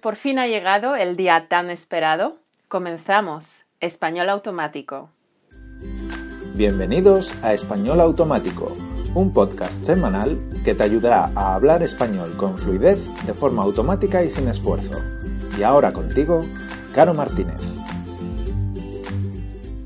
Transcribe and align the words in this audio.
Por 0.00 0.14
fin 0.14 0.38
ha 0.38 0.46
llegado 0.46 0.94
el 0.94 1.16
día 1.16 1.48
tan 1.48 1.70
esperado. 1.70 2.36
Comenzamos. 2.68 3.62
Español 3.80 4.28
Automático. 4.28 5.10
Bienvenidos 6.54 7.36
a 7.42 7.52
Español 7.52 8.00
Automático, 8.00 8.76
un 9.16 9.32
podcast 9.32 9.82
semanal 9.82 10.38
que 10.64 10.76
te 10.76 10.84
ayudará 10.84 11.32
a 11.34 11.56
hablar 11.56 11.82
español 11.82 12.36
con 12.36 12.56
fluidez 12.56 13.00
de 13.26 13.34
forma 13.34 13.64
automática 13.64 14.22
y 14.22 14.30
sin 14.30 14.46
esfuerzo. 14.46 15.02
Y 15.58 15.64
ahora 15.64 15.92
contigo, 15.92 16.46
Caro 16.94 17.12
Martínez. 17.12 17.60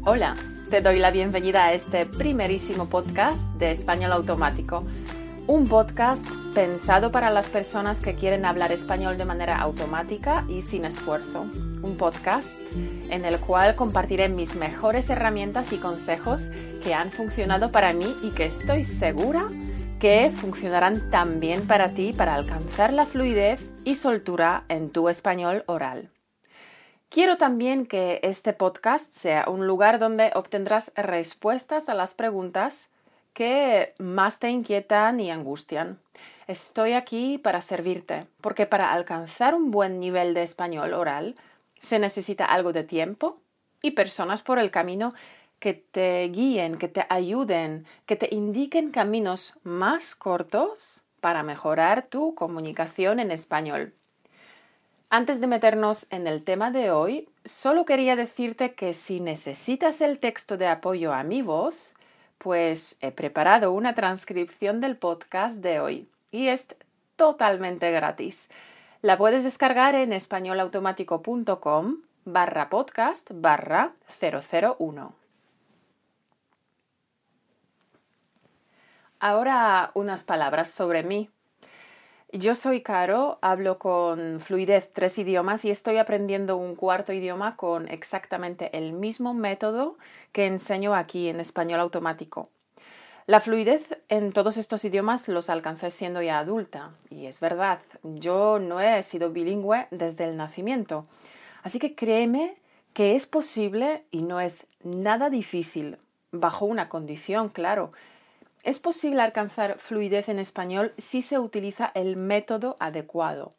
Hola, 0.05 0.35
te 0.69 0.83
doy 0.83 0.99
la 0.99 1.11
bienvenida 1.11 1.65
a 1.65 1.73
este 1.73 2.05
primerísimo 2.05 2.87
podcast 2.91 3.41
de 3.55 3.71
Español 3.71 4.13
Automático 4.13 4.85
un 5.49 5.67
podcast 5.67 6.25
pensado 6.55 7.11
para 7.11 7.31
las 7.31 7.49
personas 7.49 8.01
que 8.01 8.15
quieren 8.15 8.45
hablar 8.45 8.71
español 8.71 9.19
de 9.19 9.25
manera 9.25 9.61
automática 9.61 10.45
y 10.49 10.63
sin 10.63 10.85
esfuerzo. 10.85 11.49
Un 11.83 11.97
podcast 11.97 12.61
en 13.11 13.25
el 13.25 13.39
cual 13.41 13.75
compartiré 13.75 14.29
mis 14.29 14.55
mejores 14.55 15.11
herramientas 15.11 15.73
y 15.73 15.79
consejos 15.79 16.51
que 16.85 16.95
han 16.95 17.11
funcionado 17.11 17.71
para 17.71 17.93
mí 17.93 18.17
y 18.23 18.31
que 18.31 18.45
estoy 18.45 18.85
segura 18.85 19.49
que 19.99 20.31
funcionarán 20.35 21.11
también 21.11 21.67
para 21.67 21.89
ti 21.91 22.13
para 22.13 22.35
alcanzar 22.35 22.93
la 22.93 23.07
fluidez 23.07 23.61
y 23.85 23.97
soltura 23.97 24.65
en 24.69 24.91
tu 24.91 25.09
español 25.09 25.65
oral. 25.67 26.11
Quiero 27.09 27.37
también 27.37 27.87
que 27.87 28.21
este 28.23 28.53
podcast 28.53 29.13
sea 29.13 29.45
un 29.49 29.67
lugar 29.67 29.99
donde 29.99 30.31
obtendrás 30.35 30.93
respuestas 30.97 31.89
a 31.89 31.95
las 31.95 32.15
preguntas 32.15 32.92
que 33.33 33.95
más 33.99 34.39
te 34.39 34.51
inquietan 34.51 35.21
y 35.21 35.31
angustian. 35.31 35.99
Estoy 36.47 36.93
aquí 36.93 37.39
para 37.39 37.61
servirte, 37.61 38.27
porque 38.41 38.67
para 38.67 38.93
alcanzar 38.93 39.55
un 39.55 39.71
buen 39.71 40.01
nivel 40.01 40.35
de 40.35 40.43
español 40.43 40.93
oral 40.93 41.37
se 41.79 41.99
necesita 41.99 42.45
algo 42.45 42.73
de 42.73 42.85
tiempo 42.85 43.39
y 43.81 43.93
personas 43.93 44.43
por 44.43 44.59
el 44.59 44.71
camino 44.71 45.15
que 45.59 45.75
te 45.75 46.29
guíen, 46.29 46.77
que 46.77 46.89
te 46.89 47.07
ayuden, 47.09 47.87
que 48.07 48.17
te 48.17 48.29
indiquen 48.33 48.91
caminos 48.91 49.61
más 49.63 50.15
cortos 50.15 51.03
para 51.21 51.45
mejorar 51.45 52.07
tu 52.09 52.35
comunicación 52.35 53.21
en 53.21 53.31
español. 53.31 53.95
Antes 55.09 55.41
de 55.41 55.47
meternos 55.47 56.07
en 56.11 56.27
el 56.27 56.43
tema 56.43 56.71
de 56.71 56.91
hoy, 56.91 57.29
solo 57.45 57.85
quería 57.85 58.17
decirte 58.17 58.75
que 58.75 58.93
si 58.93 59.21
necesitas 59.21 60.01
el 60.01 60.19
texto 60.19 60.57
de 60.57 60.67
apoyo 60.67 61.13
a 61.13 61.23
mi 61.23 61.43
voz, 61.43 61.92
pues 62.43 62.99
he 63.01 63.13
preparado 63.13 63.73
una 63.73 63.95
transcripción 63.95 64.81
del 64.81 64.97
podcast 64.97 65.59
de 65.59 65.79
hoy 65.79 66.09
y 66.33 66.49
es 66.49 66.75
totalmente 67.15 67.93
gratis. 67.93 68.51
La 69.01 69.17
puedes 69.17 69.45
descargar 69.45 69.95
en 69.95 70.13
españolautomático.com 70.13 71.99
barra 72.25 72.69
podcast 72.69 73.31
barra 73.33 73.93
001. 74.21 75.15
Ahora 79.21 79.93
unas 79.95 80.25
palabras 80.25 80.69
sobre 80.69 81.05
mí. 81.05 81.31
Yo 82.35 82.55
soy 82.55 82.81
Caro, 82.81 83.37
hablo 83.43 83.79
con 83.79 84.41
fluidez 84.41 84.89
tres 84.95 85.19
idiomas 85.19 85.67
y 85.67 85.71
estoy 85.71 85.99
aprendiendo 85.99 86.57
un 86.57 86.77
cuarto 86.77 87.13
idioma 87.13 87.57
con 87.57 87.91
exactamente 87.91 88.75
el 88.75 88.95
mismo 88.95 89.35
método 89.35 89.99
que 90.33 90.47
enseño 90.47 90.95
aquí 90.95 91.29
en 91.29 91.41
español 91.41 91.81
automático. 91.81 92.49
La 93.27 93.41
fluidez 93.41 93.83
en 94.09 94.33
todos 94.33 94.57
estos 94.57 94.83
idiomas 94.87 95.29
los 95.29 95.51
alcancé 95.51 95.91
siendo 95.91 96.23
ya 96.23 96.39
adulta, 96.39 96.93
y 97.11 97.27
es 97.27 97.39
verdad, 97.39 97.81
yo 98.03 98.59
no 98.59 98.81
he 98.81 99.03
sido 99.03 99.29
bilingüe 99.29 99.87
desde 99.91 100.25
el 100.25 100.39
nacimiento. 100.39 101.05
Así 101.63 101.79
que 101.79 101.95
créeme 101.95 102.57
que 102.95 103.15
es 103.15 103.27
posible 103.27 104.05
y 104.11 104.23
no 104.23 104.41
es 104.41 104.67
nada 104.83 105.29
difícil, 105.29 105.99
bajo 106.31 106.65
una 106.65 106.89
condición, 106.89 107.51
claro, 107.51 107.93
es 108.63 108.81
posible 108.81 109.23
alcanzar 109.23 109.79
fluidez 109.79 110.29
en 110.29 110.39
español 110.39 110.93
si 110.99 111.23
se 111.23 111.39
utiliza 111.39 111.91
el 111.95 112.17
método 112.17 112.77
adecuado. 112.81 113.55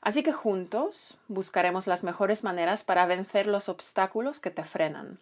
Así 0.00 0.22
que 0.22 0.32
juntos 0.32 1.18
buscaremos 1.28 1.86
las 1.86 2.04
mejores 2.04 2.44
maneras 2.44 2.84
para 2.84 3.06
vencer 3.06 3.46
los 3.46 3.68
obstáculos 3.68 4.40
que 4.40 4.50
te 4.50 4.64
frenan. 4.64 5.18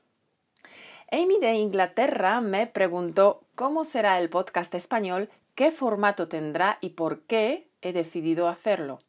Amy 1.10 1.38
de 1.38 1.54
Inglaterra 1.54 2.41
me 2.41 2.66
preguntó 2.66 3.42
cómo 3.54 3.84
será 3.84 4.19
el 4.19 4.31
podcast 4.31 4.75
español, 4.75 5.31
qué 5.54 5.71
formato 5.71 6.28
tendrá 6.28 6.78
y 6.81 6.91
por 6.91 7.21
qué 7.22 7.69
he 7.82 7.92
decidido 7.92 8.48
hacerlo. 8.48 9.00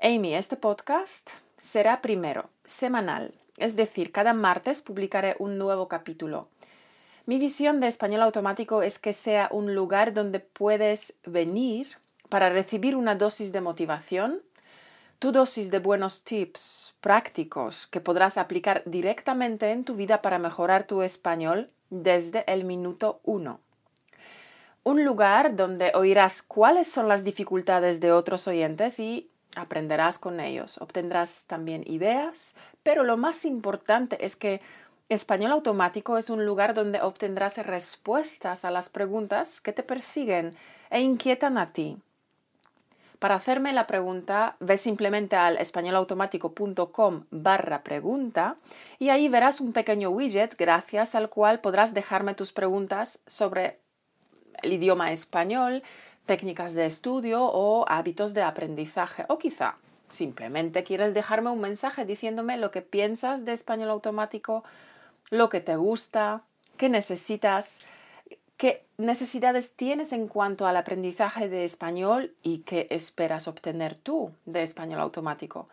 Amy, 0.00 0.34
este 0.34 0.56
podcast 0.56 1.30
será 1.60 2.00
primero, 2.00 2.48
semanal, 2.64 3.32
es 3.56 3.76
decir, 3.76 4.12
cada 4.12 4.34
martes 4.34 4.82
publicaré 4.82 5.36
un 5.38 5.58
nuevo 5.58 5.88
capítulo. 5.88 6.48
Mi 7.26 7.38
visión 7.38 7.80
de 7.80 7.86
español 7.86 8.20
automático 8.20 8.82
es 8.82 8.98
que 8.98 9.14
sea 9.14 9.48
un 9.50 9.74
lugar 9.74 10.12
donde 10.12 10.40
puedes 10.40 11.14
venir 11.24 11.96
para 12.28 12.50
recibir 12.50 12.96
una 12.96 13.14
dosis 13.14 13.50
de 13.50 13.62
motivación, 13.62 14.42
tu 15.18 15.32
dosis 15.32 15.70
de 15.70 15.78
buenos 15.78 16.22
tips 16.22 16.94
prácticos 17.00 17.86
que 17.86 18.02
podrás 18.02 18.36
aplicar 18.36 18.82
directamente 18.84 19.70
en 19.70 19.84
tu 19.84 19.94
vida 19.94 20.20
para 20.20 20.38
mejorar 20.38 20.86
tu 20.86 21.00
español 21.00 21.70
desde 21.88 22.44
el 22.46 22.64
minuto 22.64 23.20
uno. 23.24 23.60
Un 24.82 25.02
lugar 25.02 25.56
donde 25.56 25.92
oirás 25.94 26.42
cuáles 26.42 26.88
son 26.88 27.08
las 27.08 27.24
dificultades 27.24 28.00
de 28.00 28.12
otros 28.12 28.46
oyentes 28.48 29.00
y 29.00 29.30
aprenderás 29.56 30.18
con 30.18 30.40
ellos. 30.40 30.76
Obtendrás 30.76 31.46
también 31.46 31.84
ideas, 31.86 32.54
pero 32.82 33.02
lo 33.02 33.16
más 33.16 33.46
importante 33.46 34.22
es 34.26 34.36
que 34.36 34.60
Español 35.10 35.52
Automático 35.52 36.16
es 36.16 36.30
un 36.30 36.46
lugar 36.46 36.72
donde 36.72 37.02
obtendrás 37.02 37.58
respuestas 37.58 38.64
a 38.64 38.70
las 38.70 38.88
preguntas 38.88 39.60
que 39.60 39.72
te 39.72 39.82
persiguen 39.82 40.56
e 40.90 41.02
inquietan 41.02 41.58
a 41.58 41.72
ti. 41.72 41.98
Para 43.18 43.34
hacerme 43.34 43.74
la 43.74 43.86
pregunta, 43.86 44.56
ve 44.60 44.78
simplemente 44.78 45.36
al 45.36 45.58
españolautomático.com 45.58 47.24
barra 47.30 47.82
pregunta 47.82 48.56
y 48.98 49.10
ahí 49.10 49.28
verás 49.28 49.60
un 49.60 49.74
pequeño 49.74 50.08
widget 50.08 50.56
gracias 50.56 51.14
al 51.14 51.28
cual 51.28 51.60
podrás 51.60 51.92
dejarme 51.92 52.34
tus 52.34 52.52
preguntas 52.52 53.22
sobre 53.26 53.78
el 54.62 54.72
idioma 54.72 55.12
español, 55.12 55.82
técnicas 56.24 56.74
de 56.74 56.86
estudio 56.86 57.44
o 57.44 57.84
hábitos 57.88 58.32
de 58.32 58.42
aprendizaje 58.42 59.26
o 59.28 59.38
quizá 59.38 59.76
simplemente 60.08 60.84
quieres 60.84 61.12
dejarme 61.12 61.50
un 61.50 61.60
mensaje 61.60 62.04
diciéndome 62.04 62.56
lo 62.56 62.70
que 62.70 62.82
piensas 62.82 63.44
de 63.44 63.52
español 63.52 63.90
automático 63.90 64.64
lo 65.30 65.48
que 65.48 65.60
te 65.60 65.76
gusta, 65.76 66.42
qué 66.76 66.88
necesitas, 66.88 67.84
qué 68.56 68.84
necesidades 68.98 69.74
tienes 69.74 70.12
en 70.12 70.28
cuanto 70.28 70.66
al 70.66 70.76
aprendizaje 70.76 71.48
de 71.48 71.64
español 71.64 72.34
y 72.42 72.58
qué 72.58 72.86
esperas 72.90 73.48
obtener 73.48 73.94
tú 73.94 74.32
de 74.44 74.62
español 74.62 75.00
automático. 75.00 75.68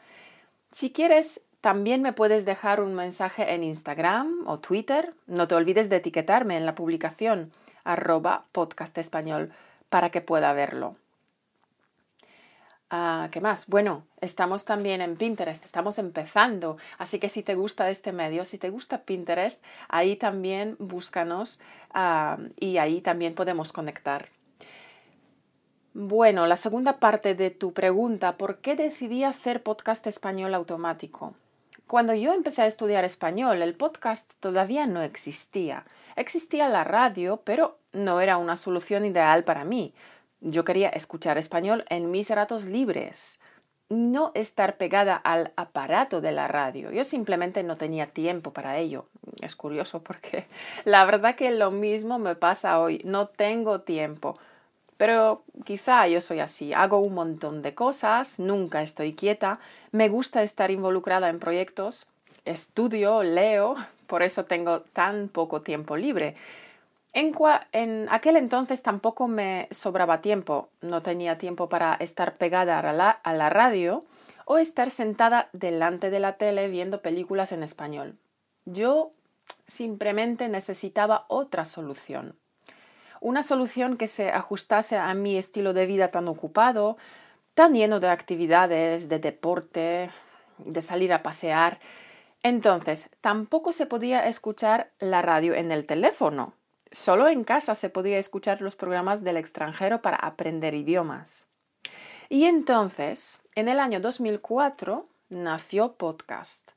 Si 0.71 0.91
quieres, 0.91 1.41
también 1.61 2.01
me 2.01 2.13
puedes 2.13 2.45
dejar 2.45 2.81
un 2.81 2.95
mensaje 2.95 3.53
en 3.53 3.63
Instagram 3.63 4.47
o 4.47 4.59
Twitter. 4.59 5.13
No 5.27 5.47
te 5.47 5.55
olvides 5.55 5.89
de 5.89 5.97
etiquetarme 5.97 6.57
en 6.57 6.65
la 6.65 6.75
publicación 6.75 7.51
arroba 7.83 8.45
podcast 8.51 8.97
español 8.97 9.51
para 9.89 10.09
que 10.09 10.21
pueda 10.21 10.53
verlo. 10.53 10.95
Ah, 12.93 13.29
¿Qué 13.31 13.39
más? 13.39 13.67
Bueno, 13.67 14.03
estamos 14.19 14.65
también 14.65 14.99
en 14.99 15.15
Pinterest, 15.15 15.63
estamos 15.63 15.97
empezando, 15.97 16.75
así 16.97 17.19
que 17.19 17.29
si 17.29 17.41
te 17.41 17.55
gusta 17.55 17.89
este 17.89 18.11
medio, 18.11 18.43
si 18.43 18.57
te 18.57 18.69
gusta 18.69 19.03
Pinterest, 19.03 19.63
ahí 19.87 20.17
también 20.17 20.75
búscanos 20.77 21.61
ah, 21.93 22.37
y 22.59 22.79
ahí 22.79 22.99
también 22.99 23.33
podemos 23.33 23.71
conectar. 23.71 24.27
Bueno, 25.93 26.47
la 26.47 26.57
segunda 26.57 26.99
parte 26.99 27.33
de 27.33 27.49
tu 27.49 27.71
pregunta, 27.71 28.35
¿por 28.35 28.57
qué 28.57 28.75
decidí 28.75 29.23
hacer 29.23 29.63
podcast 29.63 30.05
español 30.07 30.53
automático? 30.53 31.33
Cuando 31.87 32.13
yo 32.13 32.33
empecé 32.33 32.63
a 32.63 32.67
estudiar 32.67 33.05
español, 33.05 33.61
el 33.61 33.73
podcast 33.73 34.33
todavía 34.41 34.85
no 34.85 35.01
existía. 35.01 35.85
Existía 36.17 36.67
la 36.67 36.83
radio, 36.83 37.39
pero 37.45 37.77
no 37.93 38.19
era 38.19 38.35
una 38.35 38.57
solución 38.57 39.05
ideal 39.05 39.45
para 39.45 39.63
mí. 39.63 39.93
Yo 40.41 40.65
quería 40.65 40.89
escuchar 40.89 41.37
español 41.37 41.85
en 41.89 42.09
mis 42.09 42.29
ratos 42.31 42.65
libres, 42.65 43.39
no 43.89 44.31
estar 44.33 44.77
pegada 44.77 45.15
al 45.15 45.51
aparato 45.55 46.19
de 46.19 46.31
la 46.31 46.47
radio. 46.47 46.91
Yo 46.91 47.03
simplemente 47.03 47.61
no 47.61 47.77
tenía 47.77 48.07
tiempo 48.07 48.51
para 48.51 48.77
ello. 48.79 49.05
Es 49.41 49.55
curioso 49.55 50.01
porque 50.01 50.45
la 50.85 51.05
verdad 51.05 51.35
que 51.35 51.51
lo 51.51 51.69
mismo 51.69 52.17
me 52.17 52.35
pasa 52.35 52.79
hoy. 52.79 53.01
No 53.05 53.27
tengo 53.27 53.81
tiempo. 53.81 54.39
Pero 54.97 55.43
quizá 55.65 56.07
yo 56.07 56.21
soy 56.21 56.39
así. 56.39 56.73
Hago 56.73 56.99
un 56.99 57.13
montón 57.13 57.61
de 57.61 57.75
cosas, 57.75 58.39
nunca 58.39 58.81
estoy 58.81 59.13
quieta, 59.13 59.59
me 59.91 60.09
gusta 60.09 60.41
estar 60.41 60.71
involucrada 60.71 61.29
en 61.29 61.39
proyectos, 61.39 62.07
estudio, 62.45 63.21
leo, 63.23 63.75
por 64.07 64.23
eso 64.23 64.45
tengo 64.45 64.81
tan 64.81 65.27
poco 65.27 65.61
tiempo 65.61 65.97
libre. 65.97 66.35
En, 67.13 68.07
aquel 68.09 68.37
entonces 68.37 68.83
tampoco 68.83 69.27
me 69.27 69.67
sobraba 69.71 70.21
tiempo, 70.21 70.69
no 70.79 71.01
tenía 71.01 71.37
tiempo 71.37 71.67
para 71.67 71.95
estar 71.95 72.37
pegada 72.37 72.79
a 72.79 73.33
la, 73.33 73.49
radio 73.49 74.05
o 74.45 74.57
estar 74.57 74.91
sentada 74.91 75.49
delante 75.51 76.09
de 76.09 76.21
la 76.21 76.37
tele 76.37 76.69
viendo 76.69 77.01
películas 77.01 77.51
en 77.51 77.63
español. 77.63 78.17
Yo 78.65 79.11
simplemente 79.67 80.47
necesitaba 80.47 81.25
otra 81.27 81.65
solución. 81.65 82.37
Una 83.19 83.43
solución 83.43 83.97
que 83.97 84.07
se 84.07 84.29
ajustase 84.29 84.97
a 84.97 85.13
mi 85.13 85.37
estilo 85.37 85.73
de 85.73 85.85
vida 85.85 86.07
tan 86.07 86.27
ocupado, 86.29 86.97
tan 87.53 87.73
lleno 87.73 87.99
de 87.99 88.09
actividades, 88.09 89.09
de 89.09 89.19
deporte, 89.19 90.09
de 90.57 90.81
salir 90.81 91.11
a 91.11 91.23
pasear. 91.23 91.79
Entonces, 92.41 93.09
tampoco 93.19 93.73
se 93.73 93.85
podía 93.85 94.25
escuchar 94.27 94.91
la 94.99 95.21
radio 95.21 95.53
en 95.53 95.71
el 95.71 95.85
teléfono. 95.85 96.53
Solo 96.91 97.29
en 97.29 97.45
casa 97.45 97.73
se 97.73 97.89
podía 97.89 98.17
escuchar 98.17 98.61
los 98.61 98.75
programas 98.75 99.23
del 99.23 99.37
extranjero 99.37 100.01
para 100.01 100.17
aprender 100.17 100.73
idiomas. 100.73 101.47
Y 102.27 102.45
entonces, 102.45 103.41
en 103.55 103.69
el 103.69 103.79
año 103.79 104.01
2004, 104.01 105.07
nació 105.29 105.93
podcast. 105.93 106.71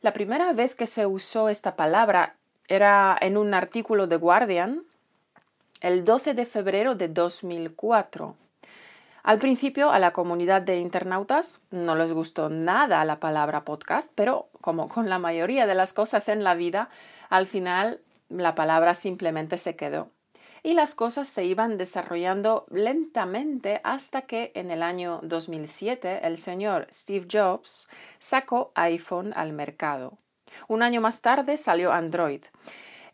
La 0.00 0.12
primera 0.12 0.52
vez 0.52 0.76
que 0.76 0.86
se 0.86 1.06
usó 1.06 1.48
esta 1.48 1.74
palabra 1.74 2.36
era 2.68 3.18
en 3.20 3.36
un 3.36 3.52
artículo 3.52 4.06
de 4.06 4.16
Guardian 4.16 4.84
el 5.80 6.04
12 6.04 6.34
de 6.34 6.46
febrero 6.46 6.94
de 6.94 7.08
2004. 7.08 8.36
Al 9.24 9.38
principio 9.38 9.90
a 9.90 9.98
la 9.98 10.12
comunidad 10.12 10.62
de 10.62 10.78
internautas 10.78 11.60
no 11.70 11.96
les 11.96 12.12
gustó 12.12 12.48
nada 12.48 13.04
la 13.04 13.18
palabra 13.18 13.64
podcast, 13.64 14.12
pero 14.14 14.48
como 14.60 14.88
con 14.88 15.08
la 15.08 15.18
mayoría 15.18 15.66
de 15.66 15.74
las 15.74 15.92
cosas 15.92 16.28
en 16.28 16.44
la 16.44 16.54
vida, 16.54 16.90
al 17.28 17.46
final 17.46 18.00
la 18.32 18.54
palabra 18.54 18.94
simplemente 18.94 19.58
se 19.58 19.76
quedó. 19.76 20.10
Y 20.62 20.74
las 20.74 20.94
cosas 20.94 21.28
se 21.28 21.44
iban 21.44 21.76
desarrollando 21.76 22.66
lentamente 22.70 23.80
hasta 23.82 24.22
que 24.22 24.52
en 24.54 24.70
el 24.70 24.82
año 24.82 25.18
2007 25.24 26.20
el 26.24 26.38
señor 26.38 26.86
Steve 26.92 27.26
Jobs 27.30 27.88
sacó 28.20 28.70
iPhone 28.76 29.32
al 29.34 29.52
mercado. 29.52 30.18
Un 30.68 30.82
año 30.82 31.00
más 31.00 31.20
tarde 31.20 31.56
salió 31.56 31.92
Android. 31.92 32.44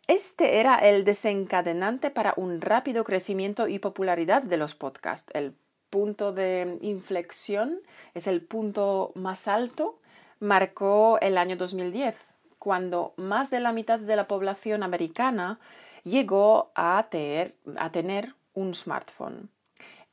Este 0.07 0.59
era 0.59 0.75
el 0.77 1.05
desencadenante 1.05 2.11
para 2.11 2.33
un 2.35 2.61
rápido 2.61 3.03
crecimiento 3.03 3.67
y 3.67 3.79
popularidad 3.79 4.43
de 4.43 4.57
los 4.57 4.75
podcasts. 4.75 5.31
El 5.33 5.55
punto 5.89 6.31
de 6.31 6.77
inflexión, 6.81 7.79
es 8.13 8.27
el 8.27 8.41
punto 8.41 9.11
más 9.15 9.47
alto, 9.47 9.99
marcó 10.39 11.19
el 11.21 11.37
año 11.37 11.57
2010, 11.57 12.15
cuando 12.59 13.13
más 13.15 13.49
de 13.49 13.61
la 13.61 13.71
mitad 13.71 13.99
de 13.99 14.15
la 14.15 14.27
población 14.27 14.83
americana 14.83 15.59
llegó 16.03 16.71
a, 16.75 17.07
tener 17.09 18.35
un 18.53 18.75
smartphone. 18.75 19.49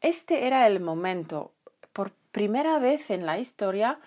Este 0.01 0.47
era 0.47 0.67
el 0.67 0.81
momento. 0.81 1.53
Por 1.93 2.13
primera 2.33 2.79
vez 2.79 3.11
en 3.11 3.27
la 3.27 3.39
historia, 3.39 3.99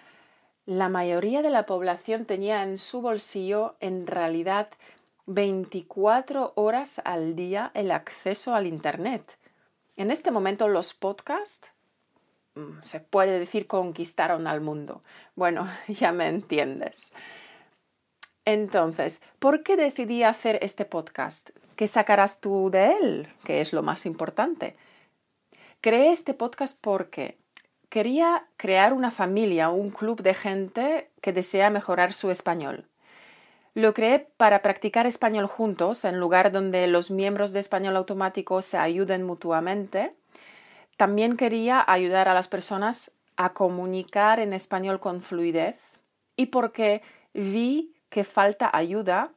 la 0.65 0.87
mayoría 0.89 1.41
de 1.41 1.49
la 1.49 1.65
población 1.65 2.25
tenía 2.25 2.63
en 2.63 2.77
su 2.77 3.01
bolsillo 3.01 3.75
en 3.79 4.07
realidad 4.07 4.69
24 5.25 6.53
horas 6.55 7.01
al 7.03 7.35
día 7.35 7.71
el 7.73 7.91
acceso 7.91 8.55
al 8.55 8.67
Internet. 8.67 9.37
En 9.97 10.11
este 10.11 10.31
momento 10.31 10.67
los 10.67 10.93
podcasts 10.93 11.71
mm, 12.55 12.83
se 12.83 12.99
puede 12.99 13.37
decir 13.37 13.67
conquistaron 13.67 14.47
al 14.47 14.61
mundo. 14.61 15.03
Bueno, 15.35 15.67
ya 15.87 16.11
me 16.11 16.27
entiendes. 16.27 17.13
Entonces, 18.45 19.21
¿por 19.39 19.63
qué 19.63 19.75
decidí 19.75 20.23
hacer 20.23 20.59
este 20.61 20.85
podcast? 20.85 21.51
¿Qué 21.75 21.87
sacarás 21.87 22.41
tú 22.41 22.69
de 22.71 22.93
él? 22.93 23.27
Que 23.43 23.61
es 23.61 23.73
lo 23.73 23.83
más 23.83 24.05
importante. 24.05 24.75
Creé 25.81 26.11
este 26.11 26.33
podcast 26.33 26.77
porque 26.81 27.37
quería 27.89 28.47
crear 28.57 28.93
una 28.93 29.11
familia, 29.11 29.69
un 29.69 29.89
club 29.89 30.21
de 30.21 30.33
gente 30.33 31.09
que 31.21 31.33
desea 31.33 31.69
mejorar 31.69 32.13
su 32.13 32.31
español. 32.31 32.85
Lo 33.75 33.93
creé 33.93 34.27
para 34.37 34.61
practicar 34.61 35.07
español 35.07 35.47
juntos, 35.47 36.03
en 36.03 36.19
lugar 36.19 36.51
donde 36.51 36.87
los 36.87 37.11
miembros 37.11 37.53
de 37.53 37.59
español 37.59 37.95
automático 37.95 38.61
se 38.61 38.77
ayuden 38.77 39.23
mutuamente. 39.23 40.15
También 40.97 41.37
quería 41.37 41.83
ayudar 41.87 42.27
a 42.27 42.33
las 42.33 42.47
personas 42.47 43.11
a 43.37 43.53
comunicar 43.53 44.41
en 44.41 44.51
español 44.51 44.99
con 44.99 45.21
fluidez 45.21 45.77
y 46.35 46.47
porque 46.47 47.01
vi 47.33 47.95
que 48.09 48.23
falta 48.23 48.69
ayuda 48.73 49.31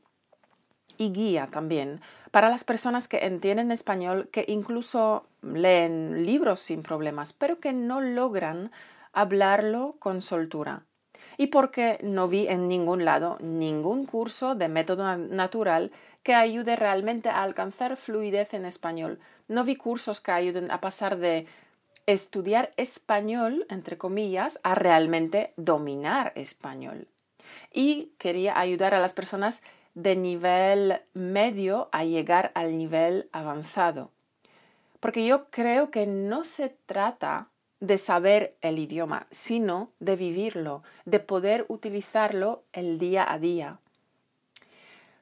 y 0.97 1.13
guía 1.13 1.49
también 1.51 2.01
para 2.31 2.49
las 2.49 2.65
personas 2.65 3.09
que 3.09 3.27
entienden 3.27 3.71
español, 3.71 4.29
que 4.33 4.45
incluso 4.49 5.27
leen 5.43 6.25
libros 6.25 6.61
sin 6.61 6.83
problemas, 6.83 7.33
pero 7.35 7.61
que 7.61 7.73
no 7.73 8.01
logran 8.01 8.73
hablarlo 9.13 9.97
con 9.99 10.23
soltura 10.23 10.85
y 11.37 11.49
porque 11.49 11.99
no 12.03 12.29
vi 12.29 12.47
en 12.49 12.69
ningún 12.69 13.05
lado 13.05 13.37
ningún 13.41 14.07
curso 14.07 14.55
de 14.55 14.69
método 14.69 15.17
natural 15.17 15.93
que 16.23 16.35
ayude 16.35 16.77
realmente 16.77 17.29
a 17.29 17.43
alcanzar 17.43 17.97
fluidez 17.97 18.55
en 18.55 18.65
español. 18.65 19.19
No 19.49 19.65
vi 19.65 19.77
cursos 19.77 20.21
que 20.21 20.33
ayuden 20.33 20.71
a 20.71 20.81
pasar 20.81 21.19
de 21.19 21.47
estudiar 22.07 22.73
español, 22.77 23.67
entre 23.69 23.99
comillas, 23.99 24.61
a 24.63 24.75
realmente 24.75 25.53
dominar 25.57 26.33
español. 26.37 27.09
Y 27.73 28.13
quería 28.19 28.59
ayudar 28.59 28.95
a 28.95 29.01
las 29.01 29.15
personas 29.15 29.63
de 29.95 30.17
nivel 30.17 31.01
medio 31.15 31.89
a 31.93 32.05
llegar 32.05 32.53
al 32.55 32.77
nivel 32.77 33.29
avanzado. 33.33 34.11
Porque 35.01 35.27
yo 35.27 35.47
creo 35.51 35.91
que 35.91 36.07
no 36.07 36.45
se 36.45 36.71
trata 36.87 37.49
de 37.81 37.99
saber 37.99 38.55
el 38.61 38.79
idioma, 38.79 39.27
sino 39.33 39.91
de 39.99 40.15
vivirlo, 40.15 40.85
de 41.05 41.19
poder 41.19 41.67
utilizarlo 41.69 42.63
el 42.73 42.99
día 42.99 43.31
a 43.31 43.39
día. 43.39 43.79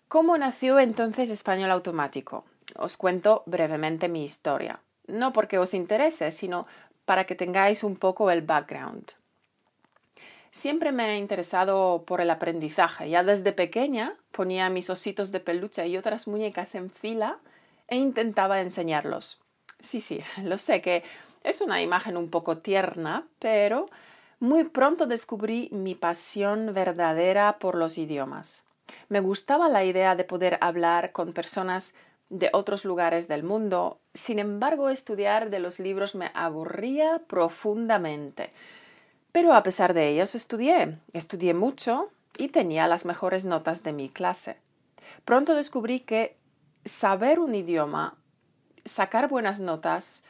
¿Cómo 0.09 0.37
nació 0.37 0.79
entonces 0.79 1.31
Español 1.31 1.71
Automático? 1.71 2.45
Os 2.77 2.97
cuento 2.97 3.43
brevemente 3.47 4.09
mi 4.09 4.25
historia, 4.25 4.81
no 5.07 5.33
porque 5.33 5.59
os 5.59 5.73
interese, 5.73 6.33
sino 6.33 6.67
para 7.07 7.25
que 7.25 7.35
tengáis 7.35 7.83
un 7.83 7.97
poco 7.97 8.31
el 8.31 8.43
background. 8.43 9.13
Siempre 10.53 10.91
me 10.93 11.15
he 11.15 11.19
interesado 11.19 12.05
por 12.07 12.21
el 12.21 12.31
aprendizaje. 12.31 13.09
Ya 13.09 13.23
desde 13.23 13.53
pequeña 13.53 14.15
ponía 14.33 14.69
mis 14.69 14.91
ositos 14.91 15.31
de 15.33 15.41
peluche 15.41 15.87
y 15.87 15.97
otras 15.97 16.27
muñecas 16.27 16.75
en 16.75 16.91
fila 16.91 17.39
e 17.87 17.97
intentaba 17.97 18.61
enseñarlos. 18.61 19.41
Sí, 19.81 20.01
sí, 20.01 20.21
lo 20.43 20.59
sé 20.59 20.83
que 20.83 21.05
es 21.45 21.61
una 21.61 21.81
imagen 21.81 22.17
un 22.17 22.31
poco 22.31 22.59
tierna, 22.59 23.27
pero 23.39 23.89
muy 24.41 24.65
pronto 24.65 25.07
descubrí 25.07 25.69
mi 25.73 25.95
pasión 25.95 26.75
verdadera 26.75 27.59
por 27.59 27.77
los 27.77 27.99
idiomas. 27.99 28.65
Me 29.09 29.21
gustaba 29.21 29.69
la 29.69 29.85
idea 29.85 30.17
de 30.17 30.25
poder 30.25 30.59
hablar 30.61 31.13
con 31.13 31.33
personas 31.33 31.95
de 32.29 32.51
otros 32.53 32.85
lugares 32.85 33.29
del 33.29 33.43
mundo. 33.43 33.99
Sin 34.15 34.39
embargo, 34.39 34.89
estudiar 34.89 35.51
de 35.51 35.61
los 35.61 35.79
libros 35.79 36.15
me 36.15 36.31
aburría 36.35 37.21
profundamente. 37.27 38.51
Pero 39.33 39.55
a 39.55 39.63
pesar 39.63 39.95
de 39.95 40.09
ellos 40.09 40.35
estudié, 40.35 40.99
estudié 41.13 41.55
mucho 41.55 42.11
y 42.37 42.49
tenía 42.49 42.87
las 42.89 43.05
mejores 43.05 43.45
notas 43.45 43.83
de 43.83 43.93
mi 43.93 44.09
clase. 44.09 44.57
Pronto 45.25 45.55
descubrí 45.55 46.01
que 46.01 46.37
saber 46.85 47.39
un 47.39 47.55
idioma, 47.55 48.17
sacar 48.85 49.29
buenas 49.29 49.61
notas, 49.61 50.25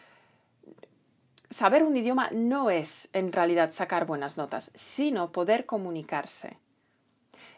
saber 1.49 1.83
un 1.83 1.97
idioma 1.97 2.29
no 2.33 2.71
es 2.71 3.09
en 3.13 3.33
realidad 3.33 3.71
sacar 3.71 4.07
buenas 4.07 4.37
notas, 4.37 4.71
sino 4.75 5.33
poder 5.33 5.67
comunicarse. 5.67 6.59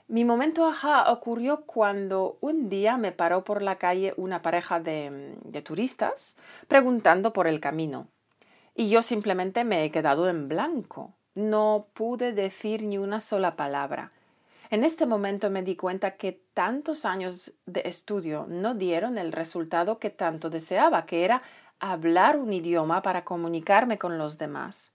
Mi 0.09 0.25
momento 0.25 0.67
ajá 0.67 1.11
ocurrió 1.11 1.65
cuando 1.65 2.37
un 2.41 2.69
día 2.69 2.99
me 2.99 3.13
paró 3.13 3.45
por 3.45 3.63
la 3.63 3.77
calle 3.79 4.13
una 4.17 4.43
pareja 4.43 4.79
de, 4.81 5.37
de, 5.45 5.63
turistas 5.63 6.37
preguntando 6.69 7.33
por 7.33 7.47
el 7.47 7.61
camino. 7.61 8.09
Y 8.75 8.91
yo 8.91 9.01
simplemente 9.01 9.65
me 9.65 9.85
he 9.85 9.91
quedado 9.91 10.29
en 10.29 10.49
blanco. 10.49 11.15
No 11.35 11.87
pude 11.95 12.33
decir 12.33 12.83
ni 12.83 12.99
una 12.99 13.21
sola 13.21 13.57
palabra. 13.57 14.13
En 14.71 14.85
este 14.85 15.05
momento 15.05 15.51
me 15.51 15.63
di 15.63 15.77
cuenta 15.77 16.17
que 16.17 16.41
tantos 16.55 17.05
años 17.05 17.53
de 17.67 17.83
estudio 17.85 18.47
no 18.49 18.75
dieron 18.75 19.19
el 19.19 19.33
resultado 19.33 19.99
que 19.99 20.11
tanto 20.11 20.49
deseaba, 20.49 21.05
que 21.05 21.25
era 21.25 21.43
hablar 21.79 22.39
un 22.39 22.53
idioma 22.53 23.03
para 23.03 23.25
comunicarme 23.25 23.99
con 23.99 24.17
los 24.17 24.39
demás. 24.39 24.95